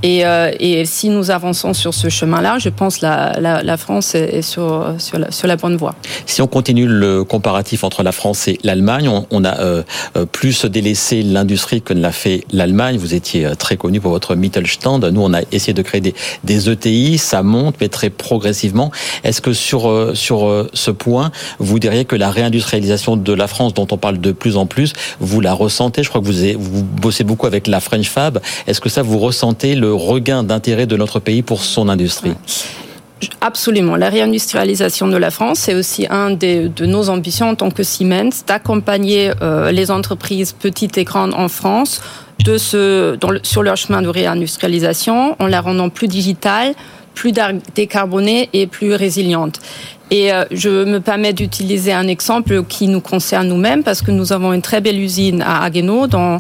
Et, 0.05 0.27
euh, 0.27 0.51
et, 0.59 0.85
si 0.85 1.11
nous 1.11 1.31
avançons 1.31 1.75
sur 1.75 1.95
ce 1.95 2.09
chemin-là, 2.09 2.59
je 2.59 2.69
pense 2.71 3.01
la, 3.01 3.39
la, 3.41 3.77
France 3.77 4.17
est 4.17 4.43
sur, 4.43 4.85
la, 5.45 5.57
bonne 5.57 5.77
voie. 5.77 5.95
Si 6.27 6.43
on 6.43 6.49
continue 6.49 6.87
le 6.87 7.23
comparatif 7.23 7.85
entre 7.85 8.03
la 8.03 8.11
France 8.11 8.49
et 8.49 8.59
l'Allemagne, 8.65 9.09
on, 9.31 9.45
a 9.45 9.61
euh, 9.61 9.83
plus 10.33 10.65
délaissé 10.65 11.23
l'industrie 11.23 11.83
que 11.83 11.95
ne 11.95 12.01
l'a 12.01 12.11
fait 12.11 12.45
l'Allemagne. 12.53 12.97
Vous 12.97 13.15
étiez 13.15 13.49
très 13.57 13.77
connu 13.77 14.01
pour 14.01 14.11
votre 14.11 14.35
Mittelstand. 14.35 15.05
Nous, 15.05 15.21
on 15.21 15.33
a 15.35 15.43
essayé 15.53 15.73
de 15.73 15.83
créer 15.83 16.01
des, 16.01 16.69
ETI. 16.69 17.17
Ça 17.17 17.45
monte, 17.45 17.77
mais 17.81 17.89
très 17.89 18.11
progressivement. 18.11 18.91
Est-ce 19.23 19.41
que 19.41 19.53
sur, 19.53 19.83
ce 20.15 20.91
point, 20.91 21.31
vous 21.61 21.79
diriez 21.79 22.05
que 22.05 22.17
la 22.17 22.31
réindustrialisation 22.31 23.17
de 23.17 23.33
la 23.33 23.47
France, 23.47 23.73
dont 23.73 23.87
on 23.93 23.99
parle 23.99 24.21
de 24.21 24.33
plus 24.33 24.57
en 24.57 24.67
plus, 24.67 24.95
vous 25.21 25.41
la 25.41 25.53
ressentez? 25.53 26.03
Je 26.03 26.09
crois 26.09 26.21
que 26.21 26.27
vous 26.27 26.83
bossez 26.83 27.23
beaucoup 27.23 27.32
avec 27.45 27.67
la 27.67 27.81
French 27.81 28.09
Fab. 28.09 28.41
Est-ce 28.67 28.81
que 28.81 28.89
ça, 28.89 29.03
vous 29.03 29.19
ressentez 29.19 29.75
le 29.75 29.93
regain 29.93 30.43
d'intérêt 30.43 30.87
de 30.87 30.97
notre 30.97 31.21
pays 31.21 31.43
pour 31.43 31.63
son 31.63 31.89
industrie? 31.89 32.35
Absolument. 33.41 33.97
La 33.97 34.09
réindustrialisation 34.09 35.09
de 35.09 35.17
la 35.17 35.31
France, 35.31 35.61
c'est 35.61 35.75
aussi 35.75 36.07
un 36.11 36.31
des, 36.31 36.69
de 36.69 36.87
nos 36.87 37.09
ambitions 37.09 37.51
en 37.51 37.55
tant 37.55 37.71
que 37.71 37.83
Siemens, 37.83 38.45
d'accompagner 38.47 39.33
euh, 39.43 39.71
les 39.71 39.91
entreprises 39.91 40.53
petites 40.53 40.99
et 40.99 41.05
grandes 41.05 41.35
en 41.35 41.49
France 41.49 42.01
de 42.45 42.59
ce, 42.59 43.17
sur 43.43 43.63
leur 43.63 43.77
chemin 43.77 44.03
de 44.03 44.09
réindustrialisation 44.09 45.37
en 45.39 45.47
la 45.47 45.61
rendant 45.61 45.89
plus 45.89 46.09
digitale, 46.09 46.75
plus 47.15 47.33
décarbonée 47.75 48.49
et 48.53 48.67
plus 48.67 48.95
résiliente. 48.95 49.61
Et 50.13 50.31
euh, 50.31 50.45
je 50.51 50.85
me 50.85 51.01
permets 51.01 51.33
d'utiliser 51.33 51.91
un 51.91 52.07
exemple 52.07 52.65
qui 52.65 52.87
nous 52.87 53.01
concerne 53.01 53.49
nous-mêmes 53.49 53.83
parce 53.83 54.03
que 54.03 54.11
nous 54.11 54.35
avons 54.35 54.53
une 54.53 54.61
très 54.61 54.83
belle 54.83 55.01
usine 55.01 55.41
à 55.41 55.65
Haguenau 55.65 56.07
dans 56.07 56.39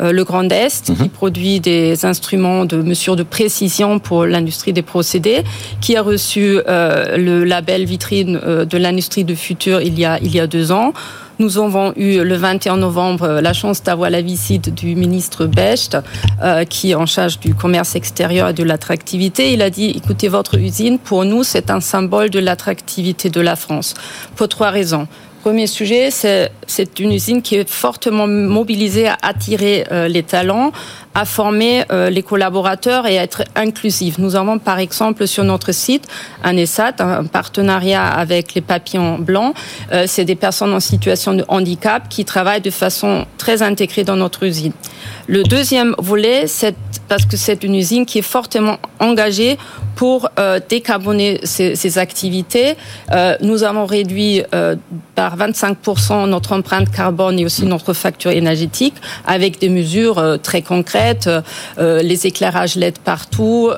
euh, 0.00 0.10
le 0.10 0.24
Grand 0.24 0.50
Est 0.50 0.86
qui 0.86 1.04
mhm. 1.04 1.08
produit 1.08 1.60
des 1.60 2.04
instruments 2.04 2.64
de 2.64 2.78
mesure 2.78 3.14
de 3.14 3.22
précision 3.22 4.00
pour 4.00 4.26
l'industrie 4.26 4.72
des 4.72 4.82
procédés, 4.82 5.44
qui 5.80 5.94
a 5.96 6.02
reçu 6.02 6.58
euh, 6.66 7.16
le 7.16 7.44
label 7.44 7.84
vitrine 7.84 8.40
de 8.68 8.76
l'industrie 8.76 9.22
du 9.22 9.36
futur 9.36 9.80
il 9.80 9.96
y 9.96 10.04
a 10.04 10.18
il 10.20 10.34
y 10.34 10.40
a 10.40 10.48
deux 10.48 10.72
ans. 10.72 10.92
Nous 11.42 11.58
avons 11.58 11.92
eu 11.96 12.22
le 12.22 12.36
21 12.36 12.76
novembre 12.76 13.24
euh, 13.24 13.40
la 13.40 13.52
chance 13.52 13.82
d'avoir 13.82 14.10
la 14.10 14.22
visite 14.22 14.72
du 14.72 14.94
ministre 14.94 15.46
Becht, 15.46 15.98
euh, 16.40 16.64
qui 16.64 16.92
est 16.92 16.94
en 16.94 17.04
charge 17.04 17.40
du 17.40 17.52
commerce 17.52 17.96
extérieur 17.96 18.50
et 18.50 18.52
de 18.52 18.62
l'attractivité. 18.62 19.52
Il 19.52 19.60
a 19.60 19.68
dit, 19.68 19.86
écoutez, 19.86 20.28
votre 20.28 20.56
usine, 20.56 21.00
pour 21.00 21.24
nous, 21.24 21.42
c'est 21.42 21.68
un 21.68 21.80
symbole 21.80 22.30
de 22.30 22.38
l'attractivité 22.38 23.28
de 23.28 23.40
la 23.40 23.56
France, 23.56 23.94
pour 24.36 24.46
trois 24.46 24.70
raisons. 24.70 25.08
Premier 25.42 25.66
sujet, 25.66 26.10
c'est 26.12 27.00
une 27.00 27.10
usine 27.10 27.42
qui 27.42 27.56
est 27.56 27.68
fortement 27.68 28.28
mobilisée 28.28 29.08
à 29.08 29.16
attirer 29.22 29.84
euh, 29.90 30.06
les 30.06 30.22
talents, 30.22 30.70
à 31.16 31.24
former 31.24 31.82
euh, 31.90 32.10
les 32.10 32.22
collaborateurs 32.22 33.08
et 33.08 33.18
à 33.18 33.24
être 33.24 33.42
inclusif. 33.56 34.18
Nous 34.18 34.36
avons 34.36 34.60
par 34.60 34.78
exemple 34.78 35.26
sur 35.26 35.42
notre 35.42 35.72
site 35.72 36.06
un 36.44 36.56
ESAT, 36.56 36.94
un 37.00 37.24
partenariat 37.24 38.06
avec 38.06 38.54
les 38.54 38.60
papillons 38.60 39.18
blancs. 39.18 39.56
Euh, 39.90 40.04
c'est 40.06 40.24
des 40.24 40.36
personnes 40.36 40.72
en 40.74 40.78
situation 40.78 41.34
de 41.34 41.44
handicap 41.48 42.08
qui 42.08 42.24
travaillent 42.24 42.60
de 42.60 42.70
façon 42.70 43.26
très 43.36 43.62
intégrée 43.62 44.04
dans 44.04 44.14
notre 44.14 44.44
usine. 44.44 44.72
Le 45.26 45.42
deuxième 45.42 45.96
volet, 45.98 46.46
c'est 46.46 46.76
parce 47.12 47.26
que 47.26 47.36
c'est 47.36 47.62
une 47.62 47.74
usine 47.74 48.06
qui 48.06 48.20
est 48.20 48.28
fortement 48.36 48.78
engagée 48.98 49.58
pour 49.96 50.30
euh, 50.38 50.58
décarboner 50.66 51.40
ces 51.44 51.98
activités. 51.98 52.74
Euh, 53.12 53.36
nous 53.42 53.64
avons 53.64 53.84
réduit 53.84 54.42
euh, 54.54 54.76
par 55.14 55.36
25% 55.36 56.26
notre 56.26 56.54
empreinte 56.54 56.90
carbone 56.90 57.38
et 57.38 57.44
aussi 57.44 57.66
notre 57.66 57.92
facture 57.92 58.30
énergétique 58.30 58.94
avec 59.26 59.60
des 59.60 59.68
mesures 59.68 60.38
très 60.42 60.62
concrètes, 60.62 61.28
les 61.78 62.26
éclairages 62.26 62.76
LED 62.76 62.98
partout. 62.98 63.70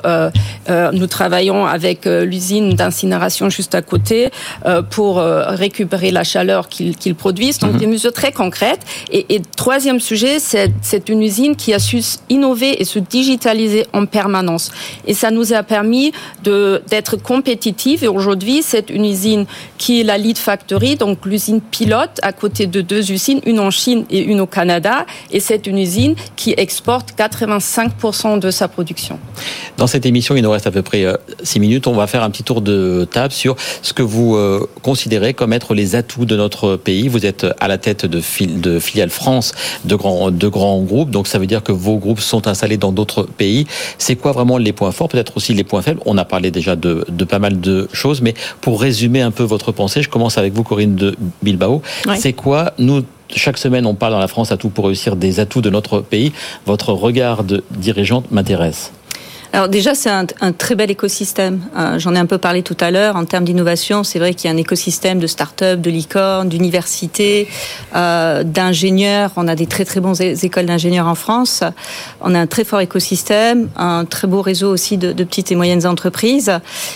Nous 0.93 1.07
travaillons 1.07 1.65
avec 1.65 2.05
l'usine 2.05 2.69
d'incinération 2.73 3.49
juste 3.49 3.75
à 3.75 3.81
côté 3.81 4.29
pour 4.89 5.17
récupérer 5.17 6.11
la 6.11 6.23
chaleur 6.23 6.69
qu'ils 6.69 6.95
qu 6.95 7.13
produisent. 7.13 7.59
Donc 7.59 7.73
-hmm. 7.73 7.83
des 7.83 7.87
mesures 7.95 8.13
très 8.21 8.31
concrètes. 8.31 8.83
Et, 9.11 9.35
et 9.35 9.41
troisième 9.63 9.99
sujet, 9.99 10.35
c'est 10.89 11.09
une 11.13 11.21
usine 11.29 11.55
qui 11.61 11.73
a 11.73 11.79
su 11.79 11.99
innover 12.29 12.71
et 12.81 12.85
se 12.85 12.99
digitaliser 12.99 13.24
en 13.93 14.05
permanence. 14.05 14.71
Et 15.07 15.13
ça 15.13 15.31
nous 15.31 15.53
a 15.53 15.63
permis 15.63 16.11
d'être 16.43 17.17
compétitive. 17.17 18.03
Et 18.03 18.07
aujourd'hui, 18.07 18.61
c'est 18.63 18.89
une 18.89 19.05
usine 19.05 19.45
qui 19.77 20.01
est 20.01 20.03
la 20.03 20.17
lead 20.17 20.37
factory, 20.37 20.95
donc 20.95 21.25
l'usine 21.25 21.61
pilote 21.61 22.19
à 22.21 22.33
côté 22.33 22.67
de 22.67 22.81
deux 22.81 23.11
usines, 23.11 23.41
une 23.45 23.59
en 23.59 23.71
Chine 23.71 24.05
et 24.09 24.19
une 24.19 24.41
au 24.41 24.47
Canada. 24.47 25.05
Et 25.31 25.39
c'est 25.39 25.67
une 25.67 25.77
usine 25.77 26.15
qui 26.35 26.53
exporte 26.57 27.13
85% 27.17 28.39
de 28.39 28.51
sa 28.51 28.67
production. 28.67 29.19
Dans 29.77 29.87
cette 29.87 30.05
émission, 30.05 30.35
il 30.35 30.43
nous 30.43 30.51
reste 30.51 30.67
à 30.67 30.71
peu 30.71 30.81
près 30.81 31.05
euh, 31.05 31.15
six 31.43 31.59
minutes. 31.59 31.87
On 31.87 31.93
va 31.93 32.07
faire 32.07 32.23
un 32.23 32.29
petit 32.29 32.43
tour 32.43 32.61
de 32.61 33.07
table 33.11 33.33
sur 33.33 33.55
ce 33.81 33.93
que 33.93 34.03
vous 34.03 34.35
euh, 34.35 34.67
considérez 34.81 35.33
comme 35.33 35.53
être 35.53 35.73
les 35.73 35.95
atouts 35.95 36.25
de 36.25 36.35
notre 36.35 36.75
pays. 36.75 37.07
Vous 37.07 37.25
êtes 37.25 37.45
à 37.59 37.67
la 37.67 37.77
tête 37.77 38.05
de, 38.05 38.21
fil 38.21 38.61
de 38.61 38.79
filiales 38.79 39.09
France 39.09 39.53
de 39.83 39.95
grands, 39.95 40.31
de 40.31 40.47
grands 40.47 40.81
groupes. 40.81 41.09
Donc 41.09 41.27
ça 41.27 41.39
veut 41.39 41.47
dire 41.47 41.63
que 41.63 41.71
vos 41.71 41.97
groupes 41.97 42.19
sont 42.19 42.47
installés 42.47 42.77
dans 42.77 42.91
d'autres 42.91 43.14
pays. 43.23 43.65
C'est 43.97 44.15
quoi 44.15 44.31
vraiment 44.31 44.57
les 44.57 44.73
points 44.73 44.91
forts, 44.91 45.09
peut-être 45.09 45.37
aussi 45.37 45.53
les 45.53 45.63
points 45.63 45.81
faibles? 45.81 46.01
On 46.05 46.17
a 46.17 46.25
parlé 46.25 46.51
déjà 46.51 46.75
de, 46.75 47.05
pas 47.27 47.39
mal 47.39 47.59
de 47.59 47.87
choses, 47.93 48.21
mais 48.21 48.33
pour 48.61 48.81
résumer 48.81 49.21
un 49.21 49.31
peu 49.31 49.43
votre 49.43 49.71
pensée, 49.71 50.01
je 50.01 50.09
commence 50.09 50.37
avec 50.37 50.53
vous, 50.53 50.63
Corinne 50.63 50.95
de 50.95 51.15
Bilbao. 51.41 51.81
C'est 52.17 52.33
quoi, 52.33 52.73
nous, 52.77 53.03
chaque 53.35 53.57
semaine, 53.57 53.85
on 53.85 53.95
parle 53.95 54.13
dans 54.13 54.19
la 54.19 54.27
France 54.27 54.51
à 54.51 54.57
tout 54.57 54.69
pour 54.69 54.85
réussir 54.85 55.15
des 55.15 55.39
atouts 55.39 55.61
de 55.61 55.69
notre 55.69 56.01
pays? 56.01 56.31
Votre 56.65 56.93
regard 56.93 57.43
de 57.43 57.63
dirigeante 57.71 58.31
m'intéresse. 58.31 58.91
Alors 59.55 59.69
déjà, 59.69 59.95
c'est 59.95 60.09
un, 60.09 60.25
très 60.51 60.75
bel 60.75 60.91
écosystème. 60.91 61.61
Euh, 61.77 61.97
j'en 61.97 62.13
ai 62.13 62.19
un 62.19 62.25
peu 62.25 62.37
parlé 62.37 62.61
tout 62.61 62.75
à 62.81 62.91
l'heure. 62.91 63.15
En 63.15 63.23
termes 63.23 63.45
d'innovation, 63.45 64.03
c'est 64.03 64.19
vrai 64.19 64.33
qu'il 64.33 64.49
y 64.49 64.53
a 64.53 64.53
un 64.53 64.59
écosystème 64.59 65.17
de 65.17 65.27
start-up, 65.27 65.79
de 65.79 65.89
licornes, 65.89 66.49
d'universités, 66.49 67.47
euh, 67.95 68.43
d'ingénieurs. 68.43 69.31
On 69.37 69.47
a 69.47 69.55
des 69.55 69.65
très 69.65 69.85
très 69.85 70.01
bonnes 70.01 70.21
écoles 70.21 70.65
d'ingénieurs 70.65 71.07
en 71.07 71.15
France. 71.15 71.63
On 72.19 72.35
a 72.35 72.39
un 72.39 72.47
très 72.47 72.65
fort 72.65 72.81
écosystème, 72.81 73.69
un 73.77 74.03
très 74.03 74.27
beau 74.27 74.41
réseau 74.41 74.69
aussi 74.69 74.97
de, 74.97 75.13
petites 75.23 75.53
et 75.53 75.55
moyennes 75.55 75.87
entreprises. 75.87 76.51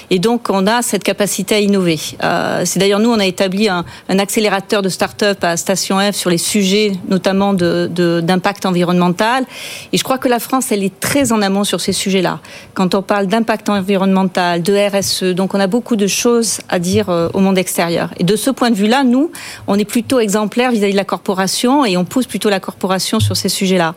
Et 0.10 0.20
donc, 0.20 0.48
on 0.50 0.68
a 0.68 0.82
cette 0.82 1.06
capacité 1.06 1.56
à 1.56 1.60
innover. 1.62 1.98
Euh, 2.26 2.64
c'est 2.66 2.80
d'ailleurs 2.80 3.00
nous, 3.00 3.10
on 3.10 3.20
a 3.20 3.26
établi 3.26 3.70
un, 3.70 3.86
accélérateur 4.10 4.82
de 4.82 4.90
start-up 4.90 5.42
à 5.46 5.56
Station 5.56 5.98
F 6.00 6.14
sur 6.14 6.30
les 6.30 6.38
sujets 6.38 6.92
notamment 7.08 7.54
d'impact 7.54 8.64
de, 8.64 8.68
environnemental. 8.68 9.46
Et 9.94 9.98
je 9.98 10.04
crois 10.04 10.18
que 10.18 10.28
la 10.28 10.40
France, 10.40 10.74
elle 10.74 10.84
est 10.84 11.00
très 11.00 11.32
en 11.32 11.42
amont 11.42 11.64
sur 11.64 11.80
ces 11.80 11.94
sujets-là 11.94 12.42
quand 12.74 12.96
on 12.96 13.02
parle 13.02 13.28
d'impact 13.28 13.70
environnemental, 13.70 14.62
de 14.62 14.74
RSE. 14.74 15.36
Donc 15.36 15.54
on 15.54 15.60
a 15.60 15.68
beaucoup 15.68 15.96
de 15.96 16.08
choses 16.08 16.60
à 16.70 16.80
dire 16.80 17.10
euh, 17.10 17.30
au 17.34 17.40
monde 17.40 17.58
extérieur. 17.58 18.10
Et 18.18 18.24
de 18.24 18.36
ce 18.36 18.50
point 18.50 18.72
de 18.72 18.76
vue-là, 18.76 19.04
nous, 19.04 19.32
on 19.68 19.76
est 19.76 19.86
plutôt 19.86 20.20
exemplaire 20.20 20.72
vis-à-vis 20.72 20.94
de 20.94 20.98
la 20.98 21.06
corporation 21.06 21.86
et 21.86 21.98
on 21.98 22.06
pousse 22.06 22.28
plutôt 22.28 22.50
la 22.50 22.60
corporation 22.60 23.20
sur 23.20 23.36
ces 23.36 23.50
sujets-là. 23.50 23.96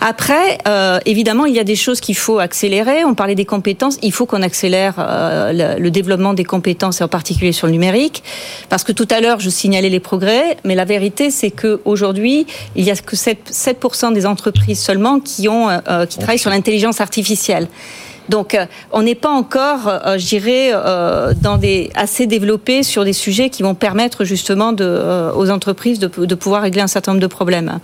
Après, 0.00 0.58
euh, 0.68 1.00
évidemment, 1.06 1.44
il 1.46 1.54
y 1.54 1.58
a 1.58 1.64
des 1.64 1.74
choses 1.74 2.00
qu'il 2.00 2.16
faut 2.16 2.38
accélérer. 2.38 3.04
On 3.04 3.14
parlait 3.14 3.34
des 3.34 3.44
compétences. 3.44 3.98
Il 4.02 4.12
faut 4.12 4.26
qu'on 4.26 4.42
accélère 4.42 4.94
euh, 4.98 5.76
le, 5.78 5.90
développement 5.90 6.34
des 6.34 6.44
compétences, 6.44 7.00
et 7.00 7.04
en 7.04 7.08
particulier 7.08 7.52
sur 7.52 7.66
le 7.66 7.72
numérique. 7.72 8.22
Parce 8.68 8.84
que 8.84 8.92
tout 8.92 9.08
à 9.10 9.20
l'heure, 9.20 9.40
je 9.40 9.50
signalais 9.50 9.88
les 9.88 10.00
progrès, 10.00 10.56
mais 10.64 10.74
la 10.74 10.84
vérité, 10.84 11.30
c'est 11.30 11.50
qu'aujourd'hui, 11.50 12.46
il 12.76 12.84
n'y 12.84 12.90
a 12.90 12.96
que 12.96 13.16
7%, 13.16 13.36
7 13.50 13.78
des 14.12 14.26
entreprises 14.26 14.78
seulement 14.78 15.18
qui, 15.18 15.48
ont, 15.48 15.68
euh, 15.68 16.06
qui 16.06 16.18
travaillent 16.18 16.38
sur 16.38 16.50
l'intelligence 16.50 17.00
artificielle. 17.00 17.57
social. 17.58 18.07
Donc, 18.28 18.54
euh, 18.54 18.66
on 18.92 19.02
n'est 19.02 19.14
pas 19.14 19.30
encore, 19.30 19.88
euh, 19.88 20.18
je 20.18 20.26
dirais, 20.26 20.70
euh, 20.72 21.32
dans 21.40 21.56
des 21.56 21.90
assez 21.94 22.26
développés 22.26 22.82
sur 22.82 23.04
des 23.04 23.12
sujets 23.12 23.50
qui 23.50 23.62
vont 23.62 23.74
permettre 23.74 24.24
justement 24.24 24.72
de, 24.72 25.30
aux 25.34 25.50
entreprises 25.50 25.98
de, 25.98 26.08
de, 26.08 26.34
pouvoir 26.34 26.62
régler 26.62 26.82
un 26.82 26.86
certain 26.86 27.12
nombre 27.12 27.22
de 27.22 27.26
problèmes. 27.26 27.78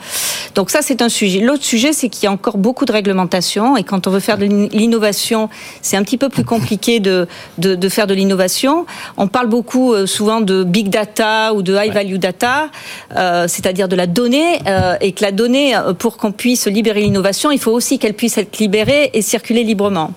Donc 0.55 0.71
ça, 0.71 0.81
c'est 0.83 1.03
un 1.03 1.09
sujet. 1.09 1.41
L'autre 1.41 1.65
sujet, 1.65 1.93
c'est 1.93 2.09
qu'il 2.09 2.25
y 2.25 2.27
a 2.27 2.33
encore 2.33 2.59
beaucoup 2.59 2.85
de 2.85 2.93
réglementation 2.93 3.77
et 3.77 3.85
quand 3.85 4.07
on 4.07 4.11
veut 4.11 4.21
faire 4.21 4.39
de 4.39 4.45
l'innovation, 4.45 5.49
c'est 5.83 5.97
un 5.97 6.03
petit 6.03 6.19
peu 6.19 6.29
plus 6.29 6.45
compliqué 6.45 7.01
de, 7.01 7.27
de, 7.59 7.75
de 7.75 7.89
faire 7.89 8.07
de 8.07 8.15
l'innovation. 8.15 8.87
On 9.17 9.29
parle 9.29 9.49
beaucoup 9.49 9.95
souvent 10.07 10.41
de 10.41 10.65
big 10.65 10.89
data 10.89 11.55
ou 11.55 11.63
de 11.63 11.75
high 11.75 11.93
value 11.93 12.17
data, 12.17 12.69
euh, 13.17 13.47
c'est-à-dire 13.49 13.89
de 13.89 13.97
la 13.97 14.07
donnée, 14.07 14.61
euh, 14.67 14.97
et 15.01 15.13
que 15.13 15.23
la 15.23 15.33
donnée, 15.33 15.75
pour 15.99 16.17
qu'on 16.17 16.33
puisse 16.33 16.67
libérer 16.67 17.01
l'innovation, 17.01 17.51
il 17.51 17.59
faut 17.59 17.73
aussi 17.73 17.99
qu'elle 17.99 18.15
puisse 18.15 18.39
être 18.39 18.59
libérée 18.59 19.11
et 19.15 19.23
circuler 19.23 19.65
librement. 19.65 20.13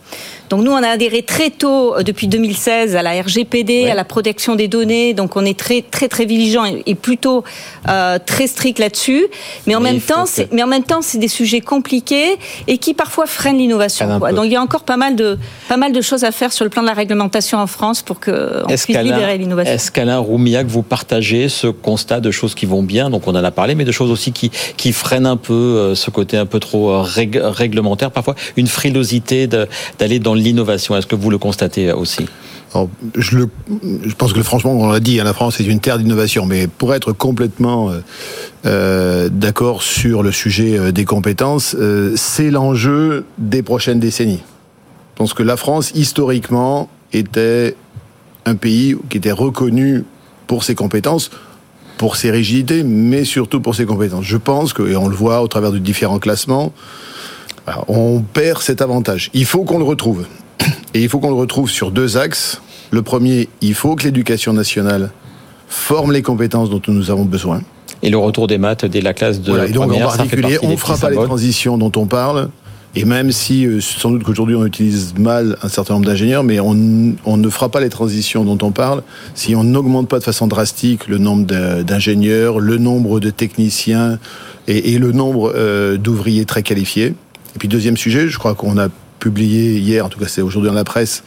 Donc 0.50 0.64
nous, 0.64 0.72
on 0.72 0.84
a 0.84 0.88
adhéré 0.88 1.24
très 1.24 1.50
tôt, 1.50 1.96
euh, 1.96 2.04
depuis 2.04 2.28
2016, 2.28 2.96
à 2.96 3.02
la 3.02 3.22
RGPD, 3.22 3.90
à 3.90 3.96
la 3.96 4.06
protection 4.06 4.56
des 4.56 4.68
données. 4.68 5.14
Donc 5.14 5.36
on 5.36 5.46
est 5.46 5.58
très 5.58 5.82
très 5.82 6.08
très 6.08 6.26
vigilant 6.26 6.66
et, 6.66 6.96
plutôt 6.96 7.44
euh, 7.90 8.18
très 8.24 8.48
strict 8.48 8.80
là-dessus. 8.80 9.28
Mais 9.66 9.76
en 9.76 9.82
même 9.82 10.00
temps, 10.00 10.26
c'est 10.26 10.52
mais 10.52 10.64
en 10.64 10.68
même 10.68 10.84
temps, 10.84 11.02
c'est 11.02 11.18
des 11.18 11.28
sujets 11.28 11.62
compliqués 11.62 12.38
et 12.68 12.78
qui 12.78 12.94
parfois 12.94 13.26
freinent 13.26 13.58
l'innovation. 13.58 14.20
Donc 14.20 14.46
il 14.46 14.52
y 14.52 14.56
a 14.56 14.62
encore 14.62 14.84
pas 14.84 14.98
mal 14.98 15.16
de 15.16 15.38
pas 15.68 15.78
mal 15.78 15.92
de 15.92 16.02
choses 16.02 16.24
à 16.24 16.32
faire 16.32 16.52
sur 16.52 16.64
le 16.64 16.70
plan 16.70 16.82
de 16.82 16.88
la 16.88 16.94
réglementation 16.94 17.58
en 17.58 17.68
France 17.68 18.02
pour 18.02 18.20
que 18.20 18.64
on 18.64 18.68
puisse 18.68 18.88
libérer 18.88 19.38
l'innovation. 19.38 19.74
Est-ce 19.74 19.92
qu'Alain 19.92 20.20
Roumiac, 20.20 20.68
vous 20.68 20.84
partagez 20.84 21.50
ce 21.50 21.68
constat 21.68 22.20
de 22.20 22.32
choses 22.32 22.56
qui 22.56 22.66
vont 22.66 22.84
bien, 22.84 23.10
donc 23.10 23.28
on 23.28 23.36
en 23.36 23.44
a 23.44 23.52
parlé, 23.52 23.76
mais 23.76 23.86
de 23.86 23.92
choses 23.92 24.12
aussi 24.12 24.32
qui 24.32 24.52
qui 24.78 24.94
freinent 24.94 25.26
un 25.26 25.38
peu 25.38 25.54
euh, 25.54 25.96
ce 25.96 26.10
côté 26.10 26.38
un 26.38 26.46
peu 26.46 26.60
trop 26.60 27.02
réglementaire, 27.02 28.12
parfois 28.12 28.36
une 28.56 28.68
frilosité 28.68 29.48
d'aller 29.48 30.20
dans 30.20 30.37
l'innovation. 30.38 30.96
Est-ce 30.96 31.08
que 31.08 31.16
vous 31.16 31.30
le 31.30 31.38
constatez 31.38 31.92
aussi 31.92 32.26
je, 33.16 33.38
le, 33.38 33.50
je, 34.06 34.14
pense 34.14 34.34
que 34.34 34.44
franchement, 34.44 34.74
on 34.74 34.92
l'a 34.92 35.00
dit, 35.00 35.20
hein, 35.20 35.24
la 35.24 35.34
France 35.34 35.60
est 35.60 35.64
une 35.64 35.80
terre 35.80 35.98
d'innovation, 35.98 36.46
mais 36.46 36.68
pour 36.68 36.94
être 36.94 37.12
complètement 37.12 37.90
euh, 37.90 38.00
euh 38.66 39.30
d'accord 39.30 39.82
sur 39.82 40.22
le 40.22 40.32
sujet 40.32 40.78
euh, 40.78 40.92
des 40.92 41.06
compétences, 41.06 41.76
c'est 42.16 42.52
l'enjeu 42.52 43.26
des 43.38 43.64
prochaines 43.64 44.00
décennies. 44.00 44.44
Je 45.14 45.18
pense 45.18 45.34
que 45.34 45.44
la 45.44 45.58
France, 45.58 45.92
historiquement, 45.96 46.90
était 47.14 47.76
un 48.46 48.56
pays 48.56 48.96
qui 49.10 49.18
était 49.18 49.32
reconnu 49.32 50.04
pour 50.46 50.64
ses 50.64 50.76
compétences, 50.76 51.32
pour 51.98 52.16
ses 52.16 52.32
rigidités, 52.32 52.84
mais 52.84 53.26
surtout 53.26 53.60
pour 53.60 53.76
ses 53.76 53.86
compétences. 53.86 54.26
Je 54.26 54.38
pense 54.38 54.74
que, 54.74 54.84
et 54.84 54.96
on 54.96 55.08
le 55.08 55.16
voit 55.16 55.42
au 55.42 55.48
travers 55.48 55.72
de 55.72 55.80
différents 55.80 56.20
classements, 56.20 56.72
on 57.88 58.22
perd 58.22 58.62
cet 58.62 58.82
avantage. 58.82 59.30
Il 59.34 59.46
faut 59.46 59.64
qu'on 59.64 59.78
le 59.78 59.84
retrouve. 59.84 60.26
Et 60.94 61.02
il 61.02 61.10
faut 61.10 61.20
qu'on 61.20 61.30
le 61.30 61.36
retrouve 61.36 61.70
sur 61.70 61.92
deux 61.92 62.18
axes. 62.18 62.62
Le 62.92 63.02
premier, 63.02 63.50
il 63.62 63.74
faut 63.74 63.96
que 63.96 64.04
l'éducation 64.04 64.54
nationale 64.54 65.12
forme 65.68 66.14
les 66.14 66.22
compétences 66.22 66.70
dont 66.70 66.82
nous 66.88 67.12
avons 67.12 67.26
besoin. 67.26 67.62
Et 68.04 68.10
le 68.10 68.18
retour 68.18 68.48
des 68.48 68.58
maths 68.58 68.86
dès 68.86 69.02
la 69.02 69.14
classe 69.14 69.42
de 69.42 69.54
la 69.54 69.68
donc 69.68 69.92
en 69.92 70.00
particulier, 70.00 70.60
on 70.62 70.70
ne 70.70 70.76
fera 70.76 70.98
pas 70.98 71.10
les 71.10 71.18
transitions 71.18 71.78
dont 71.78 71.92
on 71.96 72.06
parle. 72.06 72.50
Et 72.96 73.06
même 73.06 73.32
si, 73.32 73.66
euh, 73.66 73.80
sans 73.82 74.10
doute 74.10 74.24
qu'aujourd'hui 74.24 74.56
on 74.56 74.66
utilise 74.66 75.14
mal 75.20 75.58
un 75.62 75.68
certain 75.68 75.94
nombre 75.96 76.06
d'ingénieurs, 76.06 76.44
mais 76.44 76.60
on, 76.60 76.74
ne 76.74 77.50
fera 77.50 77.70
pas 77.70 77.80
les 77.80 77.90
transitions 77.90 78.44
dont 78.44 78.58
on 78.66 78.72
parle 78.72 79.04
si 79.36 79.56
on 79.56 79.64
n'augmente 79.64 80.08
pas 80.08 80.20
de 80.20 80.24
façon 80.24 80.48
drastique 80.48 81.08
le 81.08 81.18
nombre 81.18 81.46
d'ingénieurs, 81.84 82.60
le 82.60 82.78
nombre 82.78 83.20
de 83.20 83.30
techniciens 83.30 84.18
et, 84.68 84.98
le 84.98 85.12
nombre 85.12 85.54
euh, 85.56 85.98
d'ouvriers 85.98 86.46
très 86.46 86.64
qualifiés. 86.64 87.14
Et 87.56 87.60
puis 87.60 87.68
deuxième 87.68 87.98
sujet, 87.98 88.28
je 88.28 88.38
crois 88.38 88.56
qu'on 88.56 88.78
a 88.78 88.90
publié 89.20 89.78
hier, 89.78 90.06
en 90.06 90.10
tout 90.10 90.20
cas 90.20 90.28
c'est 90.28 90.42
aujourd'hui 90.42 90.70
dans 90.70 90.76
la 90.76 90.84
presse, 90.84 91.24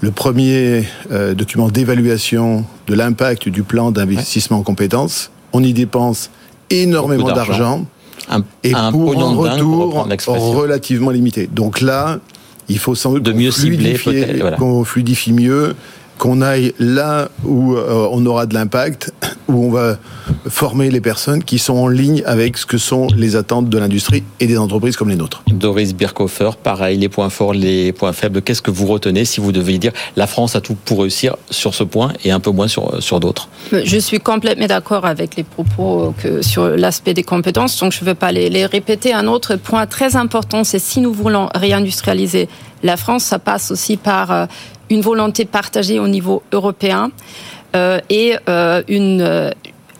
le 0.00 0.10
premier 0.10 0.84
euh, 1.10 1.34
document 1.34 1.68
d'évaluation 1.68 2.64
de 2.86 2.94
l'impact 2.94 3.48
du 3.48 3.62
plan 3.62 3.90
d'investissement 3.90 4.58
en 4.58 4.62
compétences. 4.62 5.30
On 5.52 5.62
y 5.62 5.72
dépense 5.72 6.30
énormément 6.70 7.32
d'argent. 7.32 7.86
et 8.62 8.72
pour 8.90 9.20
un 9.20 9.34
retour 9.34 10.06
relativement 10.54 11.10
limité. 11.10 11.48
Donc 11.52 11.80
là, 11.80 12.20
il 12.68 12.78
faut 12.78 12.94
sans 12.94 13.12
doute 13.12 13.24
de 13.24 13.32
mieux 13.32 13.50
cibler, 13.50 13.98
qu'on 14.58 14.84
fluidifie 14.84 15.32
mieux, 15.32 15.74
qu'on 16.20 16.42
aille 16.42 16.74
là 16.78 17.30
où 17.44 17.74
euh, 17.74 18.06
on 18.12 18.24
aura 18.26 18.44
de 18.44 18.52
l'impact, 18.52 19.12
où 19.48 19.64
on 19.64 19.70
va 19.70 19.96
former 20.48 20.90
les 20.90 21.00
personnes 21.00 21.42
qui 21.42 21.58
sont 21.58 21.72
en 21.72 21.88
ligne 21.88 22.22
avec 22.26 22.58
ce 22.58 22.66
que 22.66 22.76
sont 22.76 23.06
les 23.16 23.36
attentes 23.36 23.70
de 23.70 23.78
l'industrie 23.78 24.22
et 24.38 24.46
des 24.46 24.58
entreprises 24.58 24.96
comme 24.96 25.08
les 25.08 25.16
nôtres. 25.16 25.42
Doris 25.48 25.94
Birkhofer, 25.94 26.50
pareil, 26.62 26.98
les 26.98 27.08
points 27.08 27.30
forts, 27.30 27.54
les 27.54 27.92
points 27.92 28.12
faibles, 28.12 28.42
qu'est-ce 28.42 28.60
que 28.60 28.70
vous 28.70 28.86
retenez 28.86 29.24
si 29.24 29.40
vous 29.40 29.50
deviez 29.50 29.78
dire 29.78 29.92
la 30.14 30.26
France 30.26 30.54
a 30.56 30.60
tout 30.60 30.76
pour 30.84 31.00
réussir 31.00 31.36
sur 31.48 31.72
ce 31.72 31.84
point 31.84 32.12
et 32.22 32.30
un 32.30 32.40
peu 32.40 32.50
moins 32.50 32.68
sur, 32.68 33.02
sur 33.02 33.18
d'autres? 33.18 33.48
Je 33.72 33.96
suis 33.96 34.20
complètement 34.20 34.66
d'accord 34.66 35.06
avec 35.06 35.36
les 35.36 35.44
propos 35.44 36.14
que 36.22 36.42
sur 36.42 36.68
l'aspect 36.68 37.14
des 37.14 37.22
compétences, 37.22 37.78
donc 37.80 37.92
je 37.92 38.00
ne 38.02 38.10
veux 38.10 38.14
pas 38.14 38.30
les, 38.30 38.50
les 38.50 38.66
répéter. 38.66 39.14
Un 39.14 39.26
autre 39.26 39.56
point 39.56 39.86
très 39.86 40.16
important, 40.16 40.64
c'est 40.64 40.80
si 40.80 41.00
nous 41.00 41.14
voulons 41.14 41.48
réindustrialiser 41.54 42.46
la 42.82 42.96
France, 42.96 43.24
ça 43.24 43.38
passe 43.38 43.70
aussi 43.70 43.96
par 43.96 44.30
euh, 44.30 44.46
une 44.90 45.00
volonté 45.00 45.44
partagée 45.44 45.98
au 45.98 46.08
niveau 46.08 46.42
européen 46.52 47.10
euh, 47.74 48.00
et 48.10 48.34
euh, 48.48 48.82
une, 48.88 49.22
euh, 49.22 49.50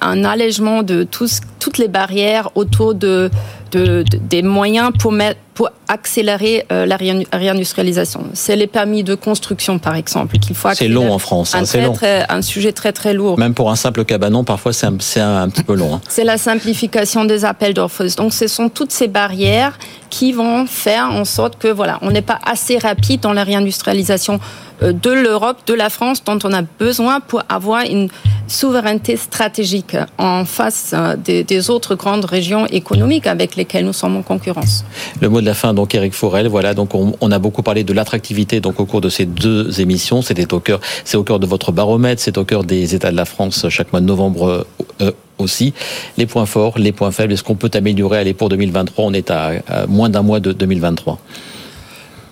un 0.01 0.25
allègement 0.25 0.83
de 0.83 1.05
tous, 1.05 1.41
toutes 1.59 1.79
les 1.79 1.89
barrières 1.89 2.51
autour 2.55 2.95
de, 2.95 3.31
de, 3.73 4.05
des 4.29 4.43
moyens 4.43 4.91
pour, 4.99 5.13
mettre, 5.13 5.39
pour 5.55 5.71
accélérer 5.89 6.67
euh, 6.73 6.87
la 6.87 6.97
réindustrialisation. 6.97 8.25
C'est 8.33 8.57
les 8.57 8.67
permis 8.67 9.05
de 9.05 9.15
construction, 9.15 9.79
par 9.79 9.95
exemple, 9.95 10.39
qu'il 10.39 10.57
faut 10.57 10.69
C'est 10.75 10.89
long 10.89 11.13
en 11.13 11.19
France. 11.19 11.55
Hein, 11.55 11.65
c'est 11.65 11.83
long. 11.83 11.95
un 12.29 12.43
sujet 12.43 12.73
très 12.73 12.93
très 12.93 13.15
lourd. 13.15 13.39
Même 13.39 13.55
pour 13.55 13.71
un 13.71 13.77
simple 13.77 14.05
cabanon, 14.05 14.45
parfois 14.45 14.73
c'est 14.73 14.87
un, 14.87 15.43
un, 15.43 15.49
petit 15.49 15.63
peu 15.63 15.75
long. 15.75 15.97
Hein. 15.97 16.01
C'est 16.09 16.25
la 16.25 16.39
simplification 16.39 17.25
des 17.25 17.45
appels 17.45 17.75
d'offres. 17.75 18.05
Donc 18.17 18.33
ce 18.33 18.49
sont 18.49 18.69
toutes 18.69 18.93
ces 18.93 19.09
barrières 19.09 19.79
qui 20.09 20.33
vont 20.33 20.67
faire 20.67 21.11
en 21.11 21.25
sorte 21.25 21.57
que 21.59 21.69
voilà, 21.69 21.99
on 22.03 22.11
n'est 22.11 22.23
pas 22.23 22.39
assez 22.45 22.79
rapide 22.79 23.21
dans 23.21 23.33
la 23.33 23.45
réindustrialisation 23.45 24.41
de 24.83 25.11
l'Europe, 25.11 25.59
de 25.67 25.75
la 25.75 25.91
France, 25.91 26.25
dont 26.25 26.39
on 26.45 26.53
a 26.53 26.63
besoin 26.63 27.21
pour 27.21 27.43
avoir 27.49 27.85
une 27.85 28.09
souveraineté 28.51 29.17
stratégique 29.17 29.97
en 30.19 30.45
face 30.45 30.93
euh, 30.93 31.17
des, 31.17 31.71
autres 31.71 31.95
grandes 31.95 32.25
régions 32.25 32.67
économiques 32.67 33.27
avec 33.27 33.57
lesquelles 33.57 33.85
nous 33.85 33.93
sommes 33.93 34.17
en 34.17 34.23
concurrence. 34.23 34.85
Le 35.21 35.29
mot 35.29 35.41
de 35.41 35.47
la 35.47 35.55
fin, 35.55 35.73
donc, 35.73 35.95
Eric 35.95 36.13
Forel. 36.13 36.49
Voilà, 36.49 36.75
donc, 36.75 36.95
on, 36.95 37.31
a 37.31 37.39
beaucoup 37.39 37.63
parlé 37.63 37.85
de 37.85 37.93
l'attractivité, 37.93 38.61
donc, 38.61 38.81
au 38.81 38.87
cours 38.87 39.01
de 39.01 39.09
ces 39.09 39.27
deux 39.27 39.81
émissions. 39.81 40.23
C'était 40.23 40.53
au 40.53 40.61
cœur, 40.61 40.81
c'est 41.05 41.17
au 41.17 41.23
cœur 41.23 41.39
de 41.39 41.47
votre 41.47 41.73
baromètre, 41.73 42.21
c'est 42.21 42.39
au 42.39 42.45
cœur 42.45 42.65
des 42.65 42.95
États 42.95 43.11
de 43.11 43.17
la 43.17 43.25
France 43.25 43.69
chaque 43.69 43.93
mois 43.93 44.01
de 44.01 44.07
novembre 44.07 44.67
euh, 45.01 45.13
aussi. 45.39 45.73
Les 46.19 46.27
points 46.27 46.47
forts, 46.47 46.79
les 46.79 46.93
points 46.93 47.13
faibles, 47.13 47.33
est-ce 47.33 47.45
qu'on 47.45 47.55
peut 47.55 47.71
améliorer 47.75 48.19
Allez, 48.19 48.35
pour 48.35 48.49
2023, 48.49 49.05
on 49.05 49.13
est 49.13 49.31
à 49.31 49.53
moins 49.89 50.09
d'un 50.09 50.23
mois 50.23 50.41
de 50.41 50.53
2023. 50.53 51.21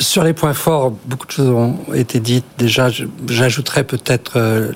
Sur 0.00 0.22
les 0.22 0.32
points 0.32 0.54
forts, 0.54 0.92
beaucoup 1.06 1.26
de 1.26 1.32
choses 1.32 1.50
ont 1.50 1.76
été 1.94 2.20
dites. 2.20 2.44
Déjà, 2.56 2.88
j'ajouterais 3.28 3.84
peut-être 3.84 4.32
euh, 4.36 4.72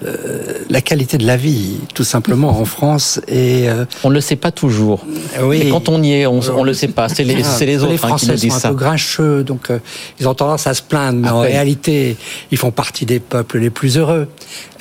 la 0.69 0.81
qualité 0.81 1.19
de 1.19 1.27
la 1.27 1.37
vie, 1.37 1.79
tout 1.95 2.05
simplement, 2.05 2.49
en 2.49 2.65
France. 2.65 3.21
Et 3.29 3.69
euh, 3.69 3.85
on 4.05 4.11
ne 4.11 4.15
le 4.15 4.21
sait 4.21 4.37
pas 4.37 4.51
toujours. 4.51 5.05
Oui. 5.41 5.69
quand 5.71 5.89
on 5.89 6.03
y 6.03 6.13
est, 6.13 6.27
on 6.27 6.41
ne 6.41 6.65
le 6.65 6.75
sait 6.75 6.89
pas. 6.89 7.09
C'est 7.09 7.25
les, 7.25 7.43
ah, 7.45 7.65
les, 7.65 7.83
autres 7.83 8.05
hein, 8.05 8.17
qui 8.17 8.29
nous 8.29 8.35
disent 8.35 8.59
sont 8.59 8.67
un 8.67 8.71
peu 8.71 8.77
grincheux, 8.77 9.45
donc 9.45 9.71
euh, 9.71 9.79
ils 10.19 10.29
ont 10.29 10.35
tendance 10.35 10.67
à 10.67 10.75
se 10.75 10.83
plaindre. 10.83 11.21
Mais 11.21 11.31
en 11.31 11.41
réalité, 11.41 12.17
ils 12.51 12.59
font 12.59 12.73
partie 12.73 13.07
des 13.07 13.21
peuples 13.21 13.59
les 13.59 13.71
plus 13.71 13.99
heureux. 13.99 14.29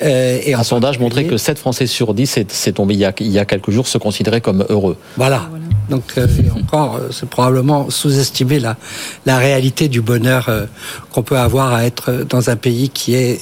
et 0.00 0.54
un 0.54 0.64
sondage 0.64 0.98
montrait 0.98 1.24
que 1.24 1.36
7 1.36 1.58
Français 1.58 1.86
sur 1.86 2.14
10, 2.14 2.40
c'est 2.48 2.72
tombé 2.72 2.94
il 2.94 3.00
y, 3.00 3.04
a, 3.04 3.12
il 3.20 3.30
y 3.30 3.38
a 3.38 3.44
quelques 3.44 3.70
jours, 3.70 3.86
se 3.86 3.98
considéraient 3.98 4.40
comme 4.40 4.64
heureux. 4.68 4.96
Voilà. 5.16 5.48
Donc 5.88 6.14
encore, 6.56 7.00
c'est 7.10 7.28
probablement 7.28 7.90
sous-estimer 7.90 8.60
la, 8.60 8.76
la 9.26 9.38
réalité 9.38 9.88
du 9.88 10.00
bonheur 10.00 10.48
euh, 10.48 10.66
qu'on 11.12 11.22
peut 11.22 11.38
avoir 11.38 11.72
à 11.72 11.84
être 11.84 12.24
dans 12.28 12.50
un 12.50 12.56
pays 12.56 12.88
qui 12.88 13.14
est 13.14 13.40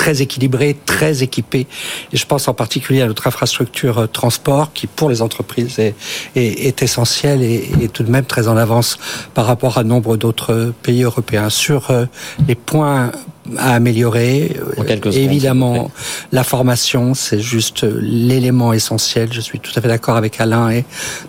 très 0.00 0.22
équilibré, 0.22 0.78
très 0.86 1.22
équipé. 1.22 1.66
Et 2.10 2.16
je 2.16 2.26
pense 2.26 2.48
en 2.48 2.54
particulier 2.54 3.02
à 3.02 3.06
notre 3.06 3.26
infrastructure 3.26 3.98
euh, 3.98 4.06
transport 4.06 4.72
qui, 4.72 4.86
pour 4.86 5.10
les 5.10 5.20
entreprises, 5.20 5.78
est, 5.78 5.94
est, 6.34 6.82
essentielle 6.82 7.42
et 7.42 7.68
est 7.82 7.92
tout 7.92 8.02
de 8.02 8.10
même 8.10 8.24
très 8.24 8.48
en 8.48 8.56
avance 8.56 8.98
par 9.34 9.44
rapport 9.44 9.76
à 9.76 9.84
nombre 9.84 10.16
d'autres 10.16 10.72
pays 10.82 11.02
européens. 11.02 11.50
Sur 11.50 11.90
euh, 11.90 12.06
les 12.48 12.54
points 12.54 13.12
à 13.56 13.74
améliorer. 13.74 14.56
Évidemment, 15.12 15.90
la 16.32 16.44
formation, 16.44 17.14
c'est 17.14 17.40
juste 17.40 17.84
l'élément 17.84 18.72
essentiel. 18.72 19.32
Je 19.32 19.40
suis 19.40 19.60
tout 19.60 19.72
à 19.74 19.80
fait 19.80 19.88
d'accord 19.88 20.16
avec 20.16 20.40
Alain 20.40 20.70
et 20.70 20.84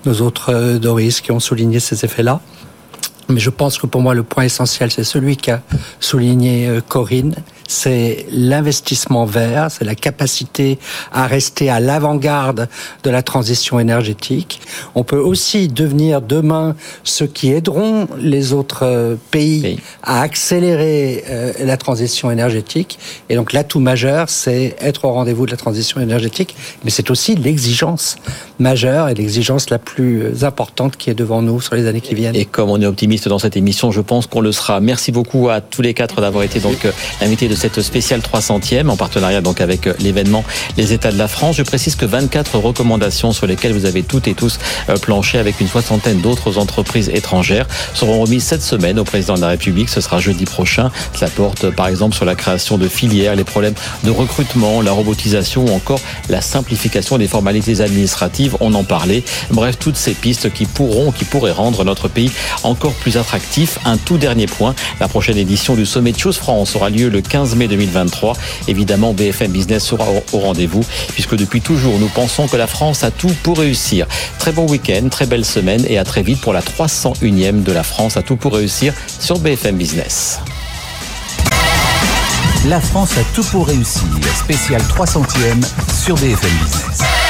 nos 0.06 0.22
autres 0.22 0.78
Doris 0.78 1.22
qui 1.22 1.32
ont 1.32 1.40
souligné 1.40 1.80
ces 1.80 2.04
effets-là. 2.06 2.42
Mais 3.30 3.40
je 3.40 3.50
pense 3.50 3.78
que 3.78 3.88
pour 3.88 4.02
moi, 4.02 4.14
le 4.14 4.24
point 4.24 4.44
essentiel, 4.44 4.92
c'est 4.92 5.04
celui 5.04 5.38
qu'a 5.38 5.62
souligné 6.00 6.68
euh, 6.68 6.82
Corinne, 6.82 7.36
c'est 7.72 8.26
l'investissement 8.32 9.26
vert, 9.26 9.72
c'est 9.72 9.86
la 9.86 9.96
capacité 9.96 10.78
à 11.14 11.26
rester 11.26 11.70
à 11.70 11.80
l'avant-garde 11.80 12.68
de 13.04 13.10
la 13.10 13.24
transition 13.24 13.80
énergétique. 13.80 14.60
On 14.94 15.04
peut 15.04 15.18
aussi 15.18 15.70
devenir 15.70 16.22
demain 16.22 16.76
ceux 17.06 17.28
qui 17.28 17.52
aideront 17.52 18.08
les 18.20 18.52
autres 18.52 18.84
euh, 18.84 19.16
pays 19.32 19.80
à 20.04 20.22
accélérer 20.22 21.24
euh, 21.30 21.54
la 21.60 21.78
transition 21.78 22.30
énergétique. 22.30 23.00
Et 23.30 23.36
donc 23.36 23.54
l'atout 23.54 23.80
majeur, 23.80 24.30
c'est 24.30 24.76
être 24.82 25.06
au 25.06 25.12
rendez-vous 25.14 25.46
de 25.46 25.52
la 25.52 25.58
transition 25.58 26.02
énergétique, 26.02 26.56
mais 26.84 26.92
c'est 26.92 27.10
aussi 27.10 27.36
l'exigence 27.36 28.18
majeure 28.60 29.08
et 29.08 29.14
l'exigence 29.14 29.70
la 29.70 29.80
plus 29.80 30.44
importante 30.44 30.98
qui 30.98 31.10
est 31.10 31.14
devant 31.16 31.42
nous 31.42 31.62
sur 31.62 31.76
les 31.76 31.88
années 31.88 32.02
qui 32.02 32.16
viennent. 32.16 32.36
Et 32.36 32.46
comme 32.46 32.70
on 32.70 32.82
est 32.82 32.86
optimiste 32.86 33.21
dans 33.28 33.40
cette 33.40 33.58
émission, 33.58 33.92
je 33.92 34.02
pense 34.02 34.28
qu'on 34.28 34.42
le 34.42 34.52
sera. 34.52 34.80
Merci 34.80 35.12
beaucoup 35.12 35.50
à 35.50 35.62
tous 35.62 35.82
les 35.82 35.94
quatre 35.94 36.22
d'avoir 36.22 36.44
été 36.44 36.60
donc 36.60 36.86
euh, 36.86 36.92
invités 37.22 37.48
de 37.48 37.56
cette 37.56 37.82
spéciale 37.82 38.22
300e 38.22 38.90
en 38.90 38.96
partenariat 38.96 39.42
donc 39.42 39.62
avec 39.62 39.88
euh, 39.88 39.94
l'événement 40.00 40.44
Les 40.78 40.94
États 40.94 41.12
de 41.12 41.18
la 41.18 41.28
France. 41.28 41.58
Je 41.58 41.64
précise 41.64 41.96
que 41.96 42.06
24 42.06 42.58
recommandations 42.58 43.32
sur 43.32 43.48
lesquelles 43.48 43.74
vous 43.74 43.86
avez 43.86 44.04
toutes 44.04 44.28
et 44.28 44.34
tous 44.34 44.60
euh, 44.90 44.98
planché 44.98 45.38
avec 45.38 45.60
une 45.60 45.68
soixantaine 45.68 46.22
d'autres 46.22 46.58
entreprises 46.58 47.10
étrangères 47.10 47.68
seront 47.94 48.20
remises 48.22 48.44
cette 48.44 48.64
semaine 48.64 49.00
au 49.00 49.04
président 49.04 49.36
de 49.36 49.42
la 49.42 49.50
République. 49.50 49.90
Ce 49.90 50.02
sera 50.02 50.20
jeudi 50.20 50.46
prochain. 50.46 50.92
Cela 51.14 51.30
porte 51.30 51.70
par 51.70 51.88
exemple 51.88 52.16
sur 52.16 52.26
la 52.26 52.36
création 52.36 52.78
de 52.78 52.88
filières, 52.88 53.36
les 53.36 53.44
problèmes 53.44 53.76
de 54.04 54.12
recrutement, 54.12 54.82
la 54.82 54.92
robotisation 54.92 55.66
ou 55.66 55.72
encore 55.72 56.00
la 56.30 56.42
simplification 56.42 57.18
des 57.18 57.28
formalités 57.28 57.82
administratives. 57.82 58.56
On 58.60 58.74
en 58.74 58.84
parlait. 58.84 59.24
Bref, 59.52 59.78
toutes 59.80 59.98
ces 59.98 60.14
pistes 60.14 60.52
qui 60.54 60.66
pourront, 60.66 61.12
qui 61.12 61.26
pourraient 61.26 61.52
rendre 61.52 61.84
notre 61.84 62.08
pays 62.08 62.32
encore 62.64 62.94
plus 63.02 63.18
attractif. 63.18 63.80
Un 63.84 63.98
tout 63.98 64.18
dernier 64.18 64.46
point. 64.46 64.74
La 65.02 65.10
prochaine 65.10 65.38
édition 65.38 65.76
du 65.76 65.86
sommet 65.86 66.14
de 66.14 66.18
Chose 66.18 66.38
France 66.38 66.76
aura 66.76 66.90
lieu 66.90 67.10
le 67.10 67.22
15 67.22 67.56
mai 67.56 67.68
2023. 67.68 68.38
Évidemment, 68.68 69.14
BFM 69.14 69.52
Business 69.52 69.84
sera 69.84 70.06
au 70.32 70.38
rendez-vous 70.40 70.86
puisque 71.10 71.36
depuis 71.36 71.60
toujours, 71.60 72.00
nous 72.00 72.08
pensons 72.08 72.48
que 72.48 72.56
la 72.56 72.68
France 72.68 73.04
a 73.04 73.12
tout 73.12 73.34
pour 73.44 73.58
réussir. 73.58 74.08
Très 74.40 74.54
bon 74.54 74.68
week-end, 74.68 75.10
très 75.10 75.26
belle 75.26 75.46
semaine 75.46 75.84
et 75.90 75.98
à 75.98 76.04
très 76.04 76.24
vite 76.24 76.40
pour 76.40 76.54
la 76.54 76.62
301e 76.62 77.64
de 77.64 77.72
la 77.72 77.84
France 77.84 78.16
a 78.16 78.22
tout 78.22 78.38
pour 78.38 78.54
réussir 78.54 78.94
sur 79.20 79.40
BFM 79.40 79.76
Business. 79.76 80.40
La 82.68 82.80
France 82.80 83.18
a 83.18 83.24
tout 83.36 83.44
pour 83.46 83.68
réussir. 83.68 84.04
Spécial 84.36 84.82
300e 84.82 85.66
sur 86.04 86.16
BFM 86.16 86.52
Business. 86.64 87.21